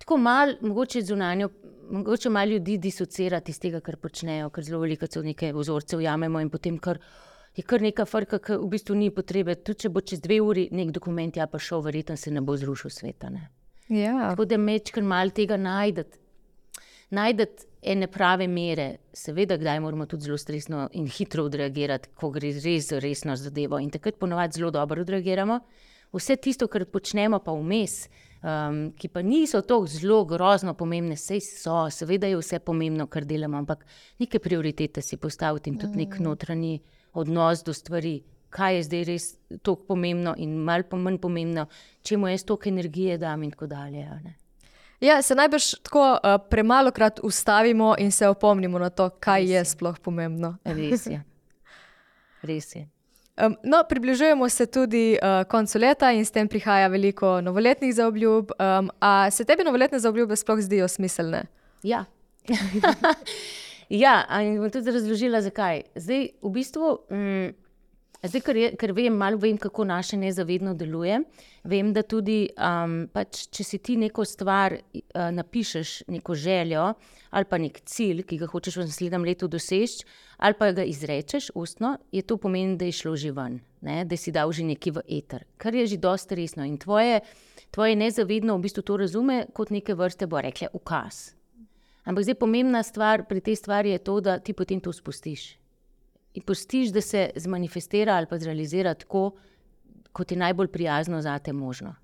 Tako 0.00 0.16
malo, 0.20 0.56
mogoče 0.60 1.04
zunanjo, 1.04 1.50
mogoče 1.90 2.32
malo 2.32 2.56
ljudi 2.56 2.78
disocirati 2.78 3.52
iz 3.52 3.60
tega, 3.60 3.80
kar 3.84 4.00
počnejo, 4.00 4.48
ker 4.52 4.64
zelo 4.64 4.80
veliko 4.80 5.08
so 5.08 5.22
neke 5.22 5.52
vzorce 5.52 5.96
ujamemo 6.00 6.40
in 6.40 6.50
potem 6.52 6.80
kar. 6.80 7.00
Je 7.54 7.62
kar 7.62 7.78
neka 7.78 8.02
frka, 8.02 8.40
ki 8.42 8.56
v 8.58 8.66
bistvu 8.66 8.96
ni 8.98 9.12
potrebe. 9.14 9.54
Tudi 9.54 9.84
če 9.84 9.88
bo 9.94 10.00
čez 10.02 10.18
dve 10.18 10.40
uri 10.42 10.64
nek 10.74 10.88
dokument, 10.90 11.36
ja 11.38 11.44
pa 11.46 11.60
šel, 11.62 11.84
verjetno 11.86 12.16
se 12.18 12.32
ne 12.34 12.40
bo 12.42 12.56
zrušil 12.58 12.90
svet. 12.90 13.22
Ja. 13.94 14.32
Tako 14.32 14.48
da 14.50 14.58
mečkar 14.58 15.06
malo 15.06 15.30
tega 15.30 15.54
najdete 15.54 16.23
najdete 17.10 17.66
ene 17.84 18.06
prave 18.08 18.46
mere, 18.48 18.96
seveda, 19.12 19.58
kdaj 19.60 19.80
moramo 19.80 20.06
tudi 20.06 20.24
zelo 20.24 20.38
stresno 20.38 20.88
in 20.92 21.06
hitro 21.06 21.44
odreagirati, 21.44 22.08
ko 22.16 22.30
gre 22.32 22.52
res 22.56 22.88
za 22.88 22.98
resno 22.98 23.36
zadevo. 23.36 23.78
In 23.78 23.90
takrat 23.92 24.16
ponovadi 24.20 24.58
zelo 24.58 24.70
dobro 24.70 25.02
odreagiramo. 25.04 25.60
Vse 26.14 26.36
tisto, 26.36 26.68
kar 26.70 26.84
počnemo, 26.86 27.40
pa 27.42 27.52
vmes, 27.52 28.04
um, 28.40 28.78
ki 28.96 29.10
pa 29.10 29.22
niso 29.22 29.60
tako 29.66 29.88
zelo 29.90 30.20
grozno 30.30 30.74
pomembne, 30.78 31.18
vse 31.18 31.40
so, 31.42 31.80
seveda 31.90 32.30
je 32.30 32.38
vse 32.38 32.60
pomembno, 32.62 33.08
kar 33.10 33.26
delamo, 33.26 33.58
ampak 33.58 33.82
neke 34.22 34.38
prioritete 34.38 35.02
si 35.02 35.18
postaviti 35.18 35.72
in 35.72 35.80
tudi 35.80 36.04
nek 36.04 36.18
mm. 36.18 36.24
notranji 36.24 36.78
odnos 37.12 37.64
do 37.66 37.74
stvari. 37.74 38.20
Kaj 38.54 38.76
je 38.76 38.82
zdaj 38.86 39.04
res 39.08 39.28
tako 39.66 39.88
pomembno, 39.90 40.36
in 40.38 40.54
malo 40.62 41.02
manj 41.02 41.18
pomembno, 41.18 41.66
če 42.06 42.16
mu 42.16 42.30
jaz 42.30 42.46
toliko 42.46 42.70
energije 42.70 43.18
dam, 43.18 43.42
in 43.42 43.50
tako 43.50 43.66
dalje. 43.66 44.06
Ja, 45.00 45.22
se 45.22 45.34
najbrž 45.34 45.70
tako 45.82 46.12
uh, 46.12 46.36
premalo 46.50 46.90
krat 46.90 47.20
ustavimo 47.22 47.94
in 47.98 48.12
se 48.12 48.28
opomnimo 48.28 48.78
na 48.78 48.90
to, 48.90 49.10
kaj 49.10 49.42
je. 49.42 49.52
je 49.52 49.64
sploh 49.64 49.98
pomembno. 49.98 50.56
Res 50.64 51.06
je. 51.06 51.22
Res 52.48 52.76
je. 52.76 52.88
Um, 53.46 53.56
no, 53.64 53.82
približujemo 53.88 54.48
se 54.48 54.66
tudi 54.66 55.18
uh, 55.18 55.42
koncu 55.50 55.78
leta 55.78 56.12
in 56.12 56.24
s 56.24 56.30
tem 56.30 56.48
prihaja 56.48 56.88
veliko 56.88 57.40
novoletnih 57.40 57.94
zaobljub. 57.94 58.52
Um, 58.58 58.90
a 59.00 59.30
se 59.30 59.44
tebi 59.44 59.64
novoletne 59.64 59.98
zaobljube 59.98 60.36
sploh 60.36 60.60
zdijo 60.60 60.88
smiselne? 60.88 61.42
Ja. 61.82 62.04
ja, 64.04 64.22
in 64.40 64.60
bom 64.60 64.70
tudi 64.70 64.94
razložila, 64.94 65.42
zakaj. 65.42 65.82
Zdaj, 65.96 66.28
v 66.42 66.54
bistvu. 66.54 66.98
Mm, 67.10 67.63
Zdaj, 68.24 68.40
ker, 68.40 68.56
je, 68.56 68.68
ker 68.80 68.92
vem, 68.96 69.12
malo 69.20 69.36
vem, 69.36 69.56
kako 69.60 69.84
naše 69.84 70.16
nezavedno 70.16 70.72
deluje. 70.74 71.18
Vem, 71.68 71.90
da 71.92 72.00
tudi, 72.08 72.46
um, 72.56 73.02
pač, 73.12 73.42
če 73.52 73.64
si 73.68 73.78
ti 73.84 73.98
neko 74.00 74.24
stvar 74.24 74.78
uh, 74.78 75.26
napišeš, 75.34 76.06
neko 76.08 76.36
željo 76.36 76.94
ali 77.34 77.48
pa 77.50 77.58
nek 77.58 77.80
cilj, 77.90 78.22
ki 78.30 78.38
ga 78.38 78.46
hočeš 78.46 78.76
v 78.78 78.84
naslednjem 78.86 79.24
letu 79.26 79.48
doseči, 79.50 80.04
ali 80.38 80.54
pa 80.54 80.68
ga 80.72 80.84
izrečeš 80.86 81.48
ustno, 81.58 81.96
je 82.14 82.22
to 82.22 82.36
pomeni, 82.38 82.76
da 82.78 82.86
je 82.86 82.94
šlo 82.94 83.16
že 83.18 83.32
ven, 83.34 83.58
ne? 83.82 84.04
da 84.06 84.16
si 84.16 84.30
dal 84.32 84.52
že 84.54 84.62
nekaj 84.68 84.94
v 84.94 85.02
eter, 85.18 85.42
kar 85.58 85.74
je 85.74 85.88
že 85.90 85.98
dosta 85.98 86.38
resno. 86.38 86.62
In 86.62 86.78
tvoje, 86.78 87.24
tvoje 87.74 87.98
nezavedno 87.98 88.54
v 88.54 88.64
bistvu 88.68 88.86
to 88.86 89.00
razume 89.02 89.48
kot 89.52 89.74
neke 89.74 89.98
vrste, 89.98 90.30
bo 90.30 90.38
rekle, 90.38 90.70
ukaz. 90.72 91.34
Ampak 92.06 92.22
zdaj 92.22 92.38
pomembna 92.38 92.84
stvar 92.86 93.26
pri 93.26 93.42
tej 93.42 93.58
stvari 93.58 93.98
je 93.98 94.04
to, 94.06 94.20
da 94.22 94.38
ti 94.38 94.54
potem 94.54 94.78
to 94.80 94.94
spustiš 94.94 95.58
in 96.34 96.42
pustiš, 96.42 96.92
da 96.92 97.00
se 97.00 97.30
zmanifestira 97.36 98.14
ali 98.14 98.26
pa 98.26 98.38
zrealizira 98.38 98.94
tako, 98.94 99.30
kot 100.12 100.30
je 100.30 100.38
najbolj 100.38 100.68
prijazno 100.68 101.22
za 101.22 101.38
te 101.38 101.52
možno. 101.52 101.94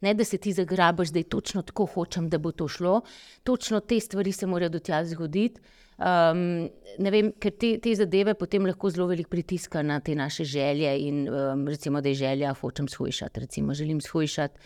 Ne, 0.00 0.14
da 0.14 0.24
se 0.24 0.38
ti 0.38 0.52
zagrabiš, 0.52 1.08
da 1.08 1.18
je 1.18 1.30
točno 1.32 1.62
tako 1.62 1.86
hočem, 1.86 2.28
da 2.28 2.38
bo 2.38 2.52
to 2.52 2.68
šlo, 2.68 3.00
točno 3.44 3.80
te 3.80 4.00
stvari 4.00 4.32
se 4.32 4.46
morajo 4.46 4.68
do 4.68 4.78
tega 4.78 5.04
zgoditi. 5.04 5.60
Um, 5.96 6.68
vem, 7.00 7.30
ker 7.40 7.54
te, 7.56 7.78
te 7.80 7.94
zadeve 7.96 8.34
potem 8.36 8.66
lahko 8.68 8.90
zelo 8.92 9.06
veliko 9.08 9.30
pritiska 9.32 9.82
na 9.82 10.00
te 10.00 10.14
naše 10.14 10.44
želje. 10.44 10.90
In, 11.08 11.22
um, 11.28 11.68
recimo, 11.68 12.00
da 12.00 12.08
je 12.08 12.14
želja, 12.14 12.52
hočem 12.54 12.88
shujšati. 12.88 13.40
Recimo, 13.40 13.74
želim 13.74 14.00
shujšati 14.00 14.58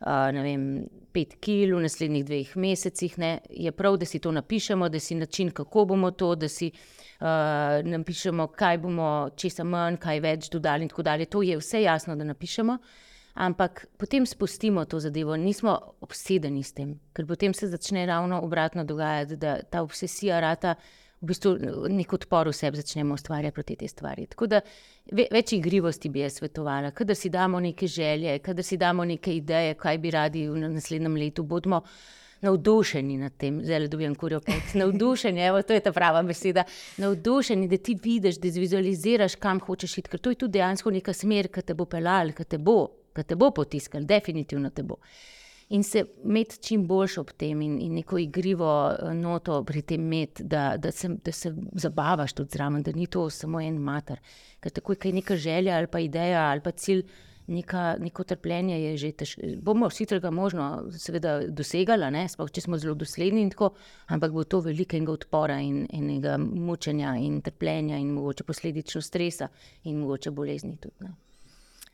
uh, 0.00 0.42
vem, 0.42 0.88
pet 1.12 1.36
kil 1.40 1.76
v 1.76 1.84
naslednjih 1.86 2.24
dveh 2.26 2.56
mesecih. 2.56 3.18
Ne. 3.18 3.38
Je 3.50 3.72
prav, 3.72 3.96
da 3.96 4.06
si 4.06 4.18
to 4.18 4.32
napišemo, 4.32 4.88
da 4.88 5.00
si 5.00 5.14
način, 5.14 5.50
kako 5.50 5.84
bomo 5.84 6.10
to, 6.10 6.34
da 6.34 6.48
si 6.48 6.72
uh, 6.74 7.01
napišemo, 7.84 8.46
kaj 8.58 8.78
bomo, 8.82 9.30
česa 9.36 9.64
manj, 9.64 9.96
kaj 10.02 10.20
več 10.20 10.50
dodali. 10.50 10.88
To 11.26 11.42
je 11.42 11.56
vse 11.58 11.82
jasno, 11.82 12.16
da 12.16 12.24
napišemo. 12.24 12.78
Ampak 13.34 13.86
potem 13.96 14.26
spustimo 14.26 14.84
to 14.84 15.00
zadevo, 15.00 15.36
nismo 15.36 15.72
obsedeni 16.04 16.62
s 16.62 16.74
tem, 16.76 16.98
ker 17.16 17.24
potem 17.26 17.54
se 17.54 17.68
začne 17.68 18.04
ravno 18.06 18.42
obratno 18.44 18.84
dogajati, 18.84 19.36
da 19.36 19.62
ta 19.62 19.80
obsesija 19.82 20.40
rata 20.40 20.74
v 21.22 21.30
bistvu 21.30 21.52
nek 21.88 22.12
odpor 22.12 22.50
v 22.50 22.52
sebi 22.52 22.76
začnemo 22.76 23.14
ustvarjati 23.14 23.54
proti 23.54 23.76
tej 23.76 23.88
stvari. 23.88 24.26
Tako 24.26 24.46
da 24.50 24.60
ve, 25.12 25.28
več 25.32 25.54
igrivosti 25.56 26.10
bi 26.10 26.20
jaz 26.26 26.40
svetovala, 26.40 26.90
kadar 26.90 27.16
si 27.16 27.30
damo 27.30 27.60
neke 27.62 27.86
želje, 27.86 28.38
kadar 28.44 28.66
si 28.66 28.76
damo 28.76 29.04
neke 29.04 29.36
ideje, 29.36 29.78
kaj 29.80 29.98
bi 30.02 30.10
radi 30.10 30.48
v 30.50 30.66
naslednjem 30.74 31.16
letu. 31.16 31.46
Bodmo, 31.46 31.84
navdušeni 32.42 33.18
nad 33.18 33.36
tem, 33.38 33.60
zelo 33.64 33.88
dobim 33.88 34.14
kurjo 34.14 34.40
pec. 34.40 34.74
Navdušeni, 34.80 35.40
evo, 35.40 35.62
to 35.62 35.72
je 35.72 35.80
ta 35.80 35.92
prava 35.92 36.22
beseda. 36.22 36.64
Navdušeni, 36.96 37.68
da 37.68 37.76
ti 37.76 37.98
vidiš, 38.02 38.40
da 38.42 38.50
zvizualiziraš, 38.50 39.36
kam 39.42 39.60
hočeš 39.60 39.98
iti, 39.98 40.10
ker 40.10 40.20
to 40.20 40.32
je 40.34 40.40
tudi 40.44 40.58
dejansko 40.58 40.90
neka 40.90 41.14
smer, 41.14 41.48
ki 41.52 41.62
te 41.62 41.78
bo 41.78 41.86
pelal, 41.86 42.34
ki 42.36 42.44
te 42.44 42.58
bo, 42.58 42.80
ki 43.14 43.24
te 43.28 43.38
bo 43.38 43.52
potiskal, 43.54 44.04
definitivno 44.08 44.70
te 44.70 44.82
bo. 44.82 44.98
In 45.72 45.82
se 45.82 46.02
imeti 46.24 46.58
čim 46.60 46.82
boljše 46.86 47.20
ob 47.20 47.30
tem, 47.38 47.60
in, 47.64 47.78
in 47.80 47.94
neko 47.96 48.18
igrivo 48.18 48.68
eh, 48.90 49.14
noto 49.14 49.62
pri 49.64 49.82
tem 49.82 50.02
imeti, 50.02 50.44
da, 50.44 50.74
da, 50.76 50.90
da 51.24 51.32
se 51.32 51.54
zabavaš 51.72 52.34
tudi 52.36 52.58
zraven, 52.58 52.82
da 52.82 52.92
ni 52.92 53.06
to 53.06 53.30
samo 53.30 53.60
en 53.60 53.78
mater. 53.80 54.20
Ker 54.60 54.74
tako 54.74 54.98
je 55.04 55.12
neka 55.12 55.36
želja 55.36 55.76
ali 55.78 55.86
pa 55.86 56.00
ideja 56.00 56.50
ali 56.50 56.60
pa 56.60 56.70
cilj 56.70 57.06
neka, 57.46 57.96
neko 57.98 58.24
trpljenje 58.24 58.82
je 58.82 58.96
že 58.96 59.12
težko. 59.12 59.40
Bomo 59.62 59.90
sicer 59.90 60.20
ga 60.20 60.30
možno, 60.30 60.84
seveda, 60.98 61.40
dosegali, 61.48 62.28
sploh 62.28 62.50
če 62.50 62.60
smo 62.60 62.78
zelo 62.78 62.94
dosledni, 62.94 63.48
tako, 63.50 63.72
ampak 64.06 64.32
bo 64.32 64.44
to 64.44 64.60
velikega 64.60 65.12
odpora 65.12 65.58
in 65.60 65.86
enega 65.92 66.38
mučenja 66.38 67.16
in 67.18 67.40
trpljenja 67.42 67.98
in 67.98 68.12
mogoče 68.14 68.44
posledično 68.44 69.02
stresa 69.02 69.48
in 69.84 69.98
mogoče 70.00 70.30
bolezni 70.30 70.76
tudi. 70.76 70.94
Ne. 71.00 71.14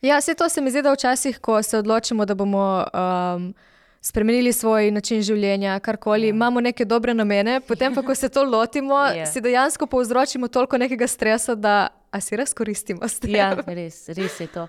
Ja, 0.03 0.19
vse 0.19 0.35
to 0.35 0.49
se 0.49 0.61
mi 0.61 0.71
zdi, 0.71 0.83
da 0.83 0.93
včasih, 0.93 1.39
ko 1.39 1.63
se 1.63 1.79
odločimo, 1.79 2.25
da 2.25 2.35
bomo. 2.35 2.85
Um, 2.95 3.55
Spremenili 4.01 4.53
svoj 4.53 4.93
način 4.95 5.23
življenja, 5.27 5.73
karkoli, 5.83 6.29
ja. 6.29 6.31
imamo 6.31 6.61
neke 6.63 6.85
dobre 6.85 7.11
namene, 7.15 7.57
potem 7.67 7.95
pa, 7.95 8.05
ko 8.07 8.15
se 8.15 8.29
to 8.29 8.45
lotimo, 8.47 8.95
ja. 9.19 9.27
si 9.27 9.41
dejansko 9.43 9.89
povzročimo 9.91 10.49
toliko 10.49 10.79
nekega 10.79 11.07
stresa, 11.11 11.57
da 11.59 11.89
si 12.23 12.39
res 12.39 12.55
koristimo 12.55 13.09
s 13.09 13.19
tem. 13.19 13.35
Ja, 13.35 13.51
res, 13.67 14.05
res 14.15 14.39
je 14.41 14.47
to. 14.55 14.69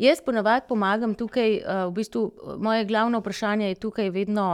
Jaz 0.00 0.22
ponavadi 0.24 0.64
pomagam 0.68 1.14
tukaj, 1.14 1.58
uh, 1.60 1.86
v 1.90 1.96
bistvu 2.00 2.56
moje 2.58 2.86
glavno 2.88 3.20
vprašanje 3.20 3.68
je 3.68 3.80
tukaj 3.84 4.10
vedno, 4.10 4.50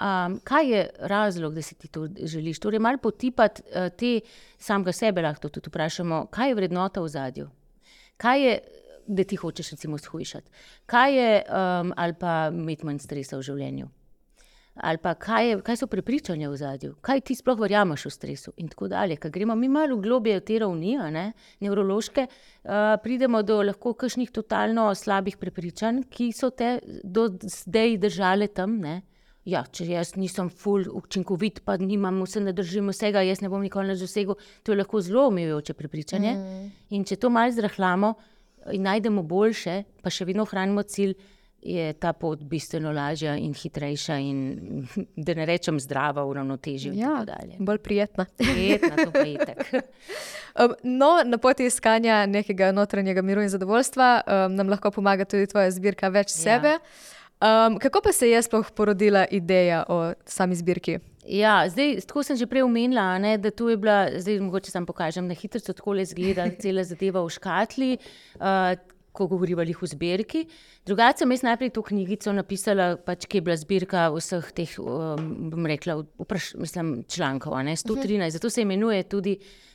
Um, 0.00 0.38
kaj 0.44 0.70
je 0.70 0.90
razlog, 0.98 1.54
da 1.54 1.62
si 1.62 1.74
ti 1.74 1.88
to 1.88 2.08
želiš? 2.24 2.58
Torej, 2.58 2.78
malo 2.78 2.98
potipati 2.98 3.62
uh, 3.62 3.92
te 3.92 4.20
samega 4.58 4.92
sebe, 4.92 5.20
lahko 5.22 5.48
tudi 5.48 5.68
vprašamo, 5.68 6.26
kaj 6.32 6.48
je 6.48 6.54
vrednota 6.54 7.02
v 7.04 7.08
zadju. 7.08 7.48
Kaj 8.16 8.44
je, 8.46 8.54
da 9.06 9.24
ti 9.24 9.36
hočeš, 9.36 9.70
recimo, 9.70 9.98
shujšati? 9.98 10.50
Kaj 10.86 11.16
je, 11.16 11.42
um, 11.44 11.92
ali 11.96 12.16
pa 12.20 12.48
imeti 12.52 12.86
manj 12.88 13.02
stresa 13.04 13.36
v 13.36 13.44
življenju? 13.44 13.90
Ali 14.80 14.98
pa 14.98 15.12
kaj, 15.14 15.48
je, 15.48 15.56
kaj 15.64 15.76
so 15.76 15.86
prepričanja 15.92 16.48
v 16.48 16.56
zadju, 16.56 16.94
kaj 17.04 17.20
ti 17.28 17.34
sploh 17.36 17.58
verjameš 17.60 18.06
v 18.08 18.12
stresu, 18.14 18.52
in 18.56 18.70
tako 18.72 18.88
dalje. 18.88 19.18
Ker 19.20 19.32
gremo 19.34 19.54
mi 19.58 19.68
malo 19.68 19.98
globje 20.00 20.38
v 20.38 20.44
te 20.46 20.58
ravni, 20.62 20.94
ne, 21.12 21.26
nevrološke, 21.60 22.24
uh, 22.26 22.96
pridemo 23.02 23.42
do 23.44 23.60
lahko 23.62 23.92
kakšnih 23.92 24.32
totalno 24.32 24.88
slabih 24.96 25.36
prepričanj, 25.36 26.06
ki 26.08 26.30
so 26.32 26.48
te 26.50 26.78
do 27.04 27.28
zdaj 27.42 27.98
držale 28.06 28.48
tam. 28.48 28.78
Ne. 28.80 29.02
Ja, 29.48 29.62
če 29.64 29.86
jaz 29.88 30.14
nisem 30.20 30.50
full 30.52 30.88
učinkovit, 30.92 31.62
pa 31.64 31.78
nimam 31.80 32.22
vse, 32.24 32.42
ne 32.44 32.52
držim 32.56 32.90
vsega, 32.92 33.22
jaz 33.24 33.40
ne 33.40 33.48
bom 33.52 33.62
nikoli 33.64 33.92
več 33.92 34.04
dosegel, 34.04 34.36
to 34.62 34.72
je 34.72 34.78
lahko 34.80 35.00
zelo 35.04 35.26
omejujoče 35.30 35.76
prepričanje. 35.76 36.34
Mm. 36.36 36.70
In 36.96 37.06
če 37.08 37.16
to 37.20 37.32
malo 37.32 37.52
zrahlamo 37.56 38.14
in 38.76 38.84
najdemo 38.84 39.24
boljše, 39.24 39.76
pa 40.04 40.12
še 40.12 40.28
vedno 40.28 40.44
ohranimo 40.44 40.84
cilj 40.84 41.16
je 41.62 41.92
ta 41.92 42.12
pot 42.12 42.42
bistveno 42.42 42.92
lažja 42.92 43.36
in 43.36 43.54
hitrejša, 43.54 44.16
in 44.16 44.86
da 45.26 45.34
ne 45.34 45.46
rečem 45.46 45.80
zdrava, 45.80 46.24
uravnotežena. 46.24 46.96
Ja, 46.96 47.24
bolj 47.58 47.78
prijetna. 47.78 48.26
Prijetna. 48.36 49.54
Um, 50.58 50.72
no, 50.82 51.22
na 51.24 51.38
poti 51.38 51.68
iskanja 51.70 52.24
nekega 52.26 52.72
notranjega 52.74 53.22
miru 53.22 53.42
in 53.42 53.48
zadovoljstva 53.48 54.08
um, 54.26 54.56
nam 54.58 54.68
lahko 54.68 54.90
pomaga 54.90 55.24
tudi 55.24 55.46
tvoja 55.46 55.70
zbirka 55.70 56.08
Več 56.10 56.32
ja. 56.34 56.40
sebe. 56.42 56.72
Um, 57.40 57.78
kako 57.78 58.00
pa 58.04 58.12
se 58.12 58.28
je 58.28 58.42
sploh 58.42 58.66
porodila 58.74 59.22
ideja 59.30 59.84
o 59.88 60.00
sami 60.26 60.58
zbirki? 60.58 60.98
Ja, 61.24 61.68
zdaj, 61.70 62.00
tako 62.10 62.24
sem 62.26 62.36
že 62.36 62.48
prej 62.50 62.66
omenila, 62.66 63.14
ne, 63.22 63.36
da 63.38 63.52
tu 63.54 63.70
je 63.70 63.76
bila, 63.78 64.10
zdaj 64.18 64.40
mogoče 64.42 64.74
sam 64.74 64.86
pokažem, 64.86 65.28
na 65.30 65.38
hitro 65.38 65.60
tako 65.62 65.94
le 65.94 66.04
zgleda, 66.04 66.48
cela 66.58 66.84
zadeva 66.84 67.22
v 67.22 67.30
škatli. 67.30 67.90
Uh, 68.40 68.74
ko 69.20 69.28
govorimo 69.28 69.62
o 69.62 69.86
zbirki. 69.86 70.46
Drugače, 70.88 71.22
sem 71.22 71.32
jaz 71.36 71.44
najprej 71.44 71.74
to 71.76 71.84
knjigico 71.84 72.32
napisala, 72.32 72.94
pač, 72.96 73.28
ki 73.28 73.40
je 73.40 73.46
bila 73.48 73.56
zbirka 73.60 74.08
vseh 74.16 74.52
teh, 74.56 74.76
um, 74.80 75.50
bom 75.52 75.68
rekla, 75.68 76.00
vpraš, 76.24 76.54
mislim, 76.60 77.02
člankov, 77.04 77.58
ne, 77.64 77.76
113, 77.76 78.38
zato 78.38 78.50
se 78.50 78.64
imenuje 78.64 79.02
tudi 79.12 79.36
uh, 79.36 79.69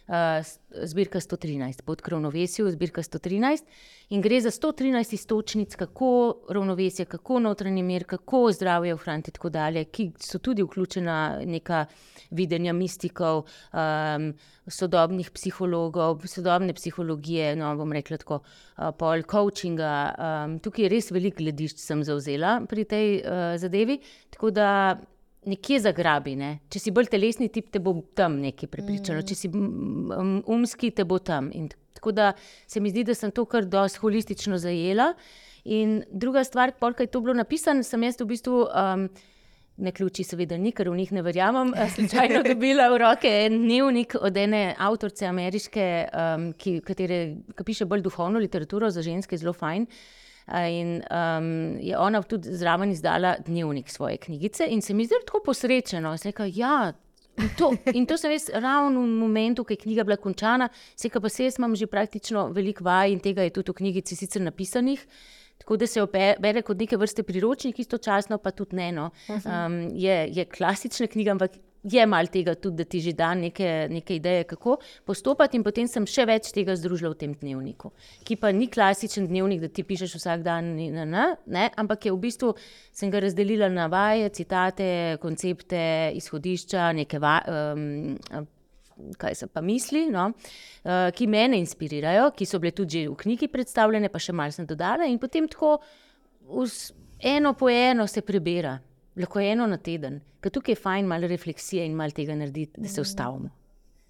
zbirka 0.84 1.20
113, 1.20 1.82
pod 1.82 2.02
ravnovesjem, 2.06 2.72
zbirka 2.72 3.02
113. 3.04 3.64
In 4.10 4.22
gre 4.22 4.42
za 4.42 4.52
113 4.52 5.14
istočnic, 5.14 5.76
kako 5.76 6.36
ravnovesje, 6.50 7.06
kako 7.06 7.40
notranji 7.40 7.84
mir, 7.84 8.04
kako 8.04 8.52
zdravje 8.52 8.94
ohraniti, 8.94 9.32
tako 9.32 9.50
dalje, 9.50 9.84
ki 9.86 10.12
so 10.20 10.38
tudi 10.40 10.64
vključena 10.64 11.42
neka 11.46 11.86
videnja 12.30 12.74
mistikov, 12.74 13.46
um, 13.74 14.34
sodobnih 14.68 15.32
psihologov, 15.32 16.22
sodobne 16.28 16.74
psihologije, 16.74 17.56
no 17.56 17.76
bom 17.76 17.94
rekla 17.94 18.18
tako, 18.18 18.40
uh, 18.78 18.92
pol 18.98 19.24
coachinga. 19.32 19.92
Um, 20.18 20.60
tukaj 20.60 20.86
je 20.86 20.90
res 20.90 21.12
veliko 21.12 21.42
gledišč 21.42 21.82
sem 21.82 22.04
zauzela 22.04 22.60
pri 22.70 22.86
tej 22.86 23.20
uh, 23.20 23.58
zadevi. 23.58 24.00
Tako 24.30 24.52
da 24.52 24.70
nekje 25.46 25.80
zagrabi. 25.86 26.36
Ne? 26.40 26.52
Če 26.72 26.82
si 26.82 26.94
bolj 26.96 27.10
telesni 27.14 27.50
tip, 27.54 27.70
te 27.74 27.82
bo 27.84 27.96
tam 28.18 28.40
nekaj 28.44 28.70
prepričalo, 28.72 29.22
mm. 29.22 29.28
če 29.30 29.38
si 29.38 29.52
um, 29.52 30.40
umski, 30.56 30.92
te 30.96 31.06
bo 31.08 31.20
tam. 31.20 31.52
In 31.56 31.70
tako 31.96 32.14
da 32.16 32.34
se 32.68 32.82
mi 32.84 32.92
zdi, 32.94 33.06
da 33.08 33.16
sem 33.18 33.34
to 33.36 33.46
kar 33.50 33.68
dosti 33.70 34.02
holistično 34.04 34.60
zajela. 34.62 35.14
In 35.66 36.02
druga 36.12 36.44
stvar, 36.46 36.76
polk 36.80 37.02
je 37.02 37.10
to 37.10 37.24
bilo 37.26 37.34
napisano, 37.38 37.86
sem 37.86 38.04
jaz 38.06 38.22
v 38.22 38.30
bistvu. 38.34 38.68
Um, 38.72 39.10
Ne 39.76 39.92
ključi, 39.92 40.24
seveda, 40.24 40.56
ni, 40.56 40.70
ker 40.72 40.88
v 40.88 40.94
njih 40.96 41.10
ne 41.12 41.20
verjamem. 41.20 41.74
Slučajno 41.76 42.46
dobila 42.48 42.86
v 42.94 43.00
roke 43.02 43.28
en 43.28 43.58
dnevnik 43.60 44.14
od 44.16 44.38
ene 44.40 44.70
avtorice 44.80 45.28
ameriške, 45.28 45.88
um, 46.16 46.46
ki, 46.56 46.78
katere, 46.80 47.18
ki 47.60 47.66
piše 47.68 47.84
bolj 47.84 48.06
duhovno 48.06 48.40
literaturo 48.40 48.88
za 48.88 49.04
ženske, 49.04 49.36
zelo 49.36 49.52
fajn. 49.52 49.84
Uh, 49.84 50.25
In 50.48 51.02
um, 51.10 51.78
je 51.82 51.98
ona 51.98 52.22
tudi 52.22 52.54
zraven 52.54 52.92
izdala 52.92 53.36
dnevnik 53.46 53.90
svoje 53.90 54.18
knjigice, 54.18 54.68
in 54.70 54.82
se 54.82 54.94
mi 54.94 55.06
zdi 55.06 55.18
tako 55.26 55.42
posrečeno. 55.46 56.16
Rekel, 56.24 56.52
ja, 56.54 56.94
in, 57.38 57.50
to, 57.58 57.72
in 57.94 58.06
to 58.06 58.18
sem 58.18 58.30
res 58.30 58.46
ravno 58.54 59.02
v 59.02 59.16
momentu, 59.24 59.66
ko 59.66 59.74
je 59.74 59.82
knjiga 59.82 60.06
bila 60.06 60.20
končana, 60.22 60.70
se 60.96 61.10
pa 61.10 61.30
se 61.30 61.50
jaz 61.50 61.58
imam 61.58 61.76
že 61.76 61.88
praktično 61.88 62.52
veliko 62.54 62.84
vaj 62.84 63.12
in 63.12 63.20
tega 63.20 63.42
je 63.42 63.56
tudi 63.58 63.72
v 63.72 63.82
knjigici 63.82 64.16
sicer 64.16 64.42
napisanih. 64.42 65.08
Tako 65.58 65.78
da 65.78 65.88
se 65.88 66.00
jo 66.00 66.08
bere 66.12 66.62
kot 66.62 66.78
neke 66.78 66.98
vrste 66.98 67.24
priročnik, 67.24 67.80
istočasno 67.80 68.38
pa 68.38 68.52
tudi 68.52 68.76
ne. 68.76 68.92
No. 68.92 69.10
Um, 69.30 69.80
je, 69.96 70.28
je 70.36 70.46
klasična 70.46 71.08
knjiga, 71.08 71.32
ampak 71.32 71.58
je 71.92 72.06
malo 72.06 72.28
tega 72.28 72.56
tudi, 72.56 72.78
da 72.78 72.84
ti 72.84 73.00
že 73.00 73.14
da 73.14 73.34
neke, 73.36 73.88
neke 73.92 74.16
ideje, 74.16 74.44
kako 74.44 74.78
postopati, 75.06 75.58
in 75.58 75.64
potem 75.64 75.88
sem 75.88 76.06
še 76.10 76.26
več 76.26 76.50
tega 76.56 76.76
združila 76.76 77.14
v 77.14 77.20
tem 77.22 77.36
dnevniku, 77.38 77.92
ki 78.26 78.38
pa 78.42 78.52
ni 78.52 78.68
klasičen 78.72 79.28
dnevnik, 79.30 79.62
da 79.62 79.70
ti 79.70 79.86
pišeš 79.86 80.18
vsak 80.18 80.46
dan, 80.46 80.74
ne, 80.80 81.06
ne, 81.06 81.28
ne, 81.46 81.68
ampak 81.78 82.08
je 82.08 82.16
v 82.16 82.22
bistvu 82.26 82.54
sem 82.96 83.12
ga 83.14 83.22
razdelila 83.22 83.70
na 83.70 83.86
vaje, 83.92 84.32
citate, 84.34 84.90
koncepte, 85.22 86.12
izhodišča, 86.18 86.90
neke 86.98 87.22
va, 87.22 87.38
um, 87.46 88.50
kaj 89.22 89.36
se 89.36 89.48
pa 89.52 89.62
misli, 89.62 90.08
no, 90.10 90.32
uh, 90.32 91.12
ki 91.14 91.28
me 91.28 91.46
inspirirajo, 91.60 92.32
ki 92.34 92.50
so 92.50 92.62
bile 92.64 92.74
tudi 92.74 93.06
v 93.06 93.16
knjigi 93.20 93.52
predstavljene, 93.52 94.10
pa 94.10 94.22
še 94.24 94.34
malce 94.34 94.62
sem 94.62 94.70
dodala, 94.70 95.06
in 95.06 95.20
potem 95.22 95.48
tako 95.52 95.78
eno 97.20 97.54
po 97.54 97.70
eno 97.70 98.08
se 98.08 98.22
prebira 98.22 98.80
lahko 99.16 99.40
eno 99.40 99.68
na 99.68 99.78
teden, 99.78 100.20
ker 100.42 100.52
tukaj 100.52 100.76
je 100.76 100.82
fajn 100.82 101.08
malo 101.08 101.28
refleksije 101.28 101.86
in 101.86 101.96
malo 101.96 102.16
tega 102.16 102.36
narediti, 102.36 102.82
da 102.82 102.88
se 102.88 103.02
mhm. 103.02 103.08
ustavimo. 103.08 103.50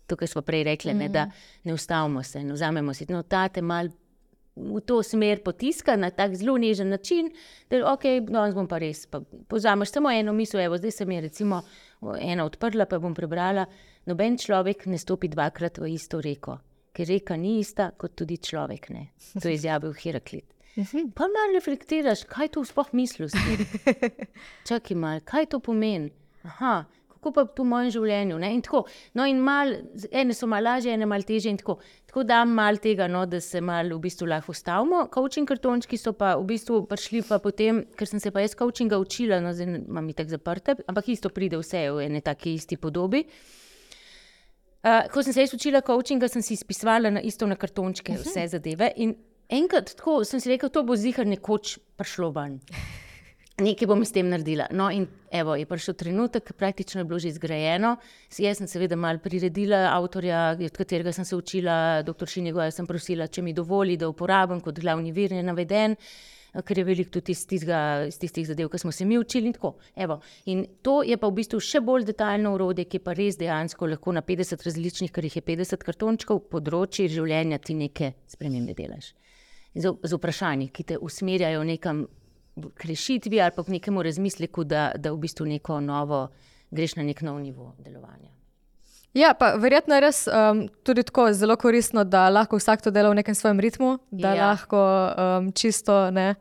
Tukaj 0.07 0.27
smo 0.27 0.41
prej 0.45 0.63
rekli, 0.63 0.93
ne, 0.93 1.09
da 1.09 1.25
mhm. 1.25 1.45
ne 1.63 1.73
ustavimo 1.73 2.23
se 2.23 2.41
in 2.41 2.51
vzamemo 2.51 2.93
si 2.93 3.05
no, 3.09 3.23
tate 3.23 3.61
malo. 3.61 3.89
V 4.55 4.79
to 4.87 5.01
smer 5.03 5.41
potiska 5.43 5.97
na 5.99 6.09
tak 6.15 6.35
zelo 6.39 6.53
nežen 6.57 6.87
način, 6.89 7.27
da 7.69 7.81
okay, 7.91 8.21
no, 8.31 8.45
bom 8.55 8.69
pa 8.71 8.77
res. 8.79 9.01
Pa 9.05 9.19
Pozameš 9.47 9.91
samo 9.91 10.11
eno 10.11 10.31
misel, 10.33 10.61
evo, 10.63 10.77
zdaj 10.77 10.91
sem 10.91 11.11
je 11.11 11.21
recimo 11.21 11.59
ena 12.21 12.45
odprla, 12.45 12.85
pa 12.85 12.99
bom 12.99 13.13
prebrala. 13.13 13.65
Noben 14.05 14.37
človek 14.39 14.85
ne 14.85 14.97
stopi 14.97 15.27
dvakrat 15.27 15.81
v 15.83 15.91
isto 15.91 16.21
reko, 16.23 16.55
ker 16.95 17.07
reka 17.07 17.35
ni 17.35 17.57
ista, 17.59 17.89
kot 17.97 18.15
tudi 18.15 18.37
človek 18.37 18.89
ne. 18.95 19.09
To 19.41 19.49
je 19.49 19.57
izjavil 19.59 19.91
Heraklit. 19.91 20.54
Mhm. 20.77 21.11
Pa 21.15 21.23
malo 21.23 21.55
reflektiraš, 21.55 22.25
kaj 22.27 22.47
to 22.47 22.65
sploh 22.65 22.91
misliš. 22.91 23.31
Čakaj 24.67 24.97
malo, 24.97 25.21
kaj 25.23 25.45
to 25.45 25.59
pomeni. 25.59 26.11
Aha, 26.43 26.83
kako 27.09 27.31
pa 27.31 27.45
to 27.45 27.63
v 27.63 27.69
mojem 27.69 27.91
življenju. 27.95 28.38
In 28.43 28.61
no, 29.13 29.25
in 29.25 29.39
mal, 29.41 29.71
ene 30.11 30.33
so 30.33 30.47
malo 30.47 30.69
lažje, 30.69 30.93
ene 30.93 31.07
malo 31.09 31.23
teže. 31.23 31.55
Tako, 31.57 31.79
tako 32.05 32.23
da 32.23 32.43
malo 32.45 32.77
tega, 32.77 33.07
no, 33.07 33.25
da 33.25 33.39
se 33.41 33.61
malo 33.61 33.97
v 33.97 34.03
bistvu 34.03 34.27
lahko 34.27 34.51
ustavimo. 34.51 35.07
Coaching 35.13 35.47
kartončki 35.47 35.97
so 35.97 36.13
pa 36.13 36.35
v 36.35 36.45
bistvu 36.51 36.83
prišli 36.85 37.23
pa 37.25 37.39
potem, 37.39 37.85
ker 37.95 38.07
sem 38.07 38.19
se 38.19 38.31
pa 38.31 38.43
jaz 38.43 38.53
coachinga 38.55 38.99
učila, 39.01 39.39
no, 39.41 39.53
zdaj 39.55 39.79
imam 39.79 40.11
tako 40.13 40.35
zaprte, 40.38 40.75
ampak 40.85 41.09
isto 41.09 41.31
pride 41.33 41.57
vse 41.57 41.88
v 41.89 42.05
eni 42.05 42.21
taki 42.21 42.59
isti 42.59 42.77
podobi. 42.77 43.25
Uh, 44.85 45.07
ko 45.09 45.23
sem 45.25 45.33
se 45.33 45.41
jaz 45.41 45.55
učila 45.55 45.81
coachinga, 45.81 46.27
sem 46.29 46.43
si 46.45 46.53
izpisovala 46.53 47.09
na 47.09 47.21
isto 47.25 47.47
na 47.49 47.55
kartončke 47.55 48.11
uh 48.11 48.19
mhm. 48.19 48.21
-huh. 48.21 48.29
vse 48.29 48.47
zadeve. 48.47 48.91
In 48.97 49.15
enkrat 49.49 49.95
tako 49.97 50.23
sem 50.25 50.39
si 50.39 50.51
rekel, 50.51 50.69
to 50.69 50.84
bo 50.84 50.95
zihar 50.95 51.27
nekoč 51.27 51.77
prišlo 51.97 52.31
ven. 52.36 52.60
Nekaj 53.55 53.88
bom 53.88 54.01
s 54.03 54.12
tem 54.12 54.27
naredila. 54.27 54.65
No, 54.75 54.89
in 54.91 55.05
evo, 55.31 55.53
je 55.55 55.63
prišel 55.63 55.95
trenutek, 55.95 56.51
praktično 56.60 56.99
je 56.99 57.05
bilo 57.08 57.19
že 57.23 57.31
zgrajeno. 57.31 57.93
Jaz 58.36 58.60
sem 58.60 58.67
seveda 58.67 58.97
malo 58.99 59.23
priredila 59.23 59.93
avtorja, 59.93 60.58
od 60.60 60.75
katerega 60.75 61.13
sem 61.15 61.23
se 61.25 61.38
učila, 61.39 62.03
dr. 62.03 62.27
Šinjego, 62.27 62.60
jaz 62.60 62.75
sem 62.75 62.88
prosila, 62.88 63.29
če 63.31 63.41
mi 63.41 63.53
dovoli, 63.55 63.95
da 63.95 64.10
uporabim 64.12 64.60
kot 64.60 64.81
glavni 64.84 65.15
vir, 65.15 65.31
je 65.31 65.43
naveden, 65.43 65.95
ker 66.63 66.77
je 66.77 66.85
veliko 66.87 67.11
tudi 67.17 67.35
iz 67.35 67.43
tistih 67.47 68.47
zadev, 68.47 68.69
ki 68.71 68.79
smo 68.79 68.91
se 68.91 69.05
mi 69.05 69.17
učili. 69.19 69.51
In, 69.51 70.15
in 70.45 70.65
to 70.81 71.01
je 71.03 71.17
pa 71.17 71.27
v 71.27 71.35
bistvu 71.41 71.59
še 71.59 71.81
bolj 71.81 72.05
detaljno 72.07 72.53
urodje, 72.55 72.85
ki 72.85 72.99
pa 73.03 73.13
res 73.17 73.37
dejansko 73.41 73.89
lahko 73.91 74.15
na 74.15 74.21
50 74.21 74.63
različnih, 74.65 75.11
ker 75.11 75.27
jih 75.27 75.35
je 75.41 75.43
50 75.43 75.83
kartončkov, 75.83 76.45
področji 76.51 77.09
življenja 77.11 77.59
ti 77.59 77.75
neke 77.75 78.13
spremembe 78.31 78.77
delaš 78.77 79.13
z, 79.75 79.91
z 80.03 80.13
vprašanji, 80.15 80.69
ki 80.71 80.83
te 80.83 80.97
usmerjajo 80.97 81.63
nekam 81.63 82.05
k 82.55 82.87
rešitvi 82.87 83.41
ali 83.41 83.51
pa 83.55 83.63
k 83.63 83.75
nekemu 83.75 84.03
razmisleku, 84.03 84.63
da, 84.63 84.91
da 84.95 85.11
v 85.11 85.19
bistvu 85.19 85.45
neko 85.45 85.81
novo, 85.83 86.29
greš 86.71 86.95
na 86.95 87.03
nek 87.03 87.21
nov 87.21 87.41
nivo 87.43 87.73
delovanja. 87.83 88.31
Ja, 89.15 89.30
pa 89.39 89.54
verjetno 89.56 89.95
je 89.95 90.01
res 90.04 90.17
um, 90.28 90.65
tudi 90.84 91.06
tako 91.08 91.30
zelo 91.34 91.56
koristno, 91.56 92.04
da 92.04 92.25
lahko 92.30 92.60
vsak 92.60 92.82
to 92.84 92.91
dela 92.91 93.13
v 93.13 93.21
nekem 93.21 93.36
svojem 93.36 93.62
ritmu, 93.63 93.93
da 94.12 94.34
ja. 94.36 94.49
lahko 94.49 94.82
um, 94.82 95.47
čisto 95.56 96.10
ne. 96.12 96.34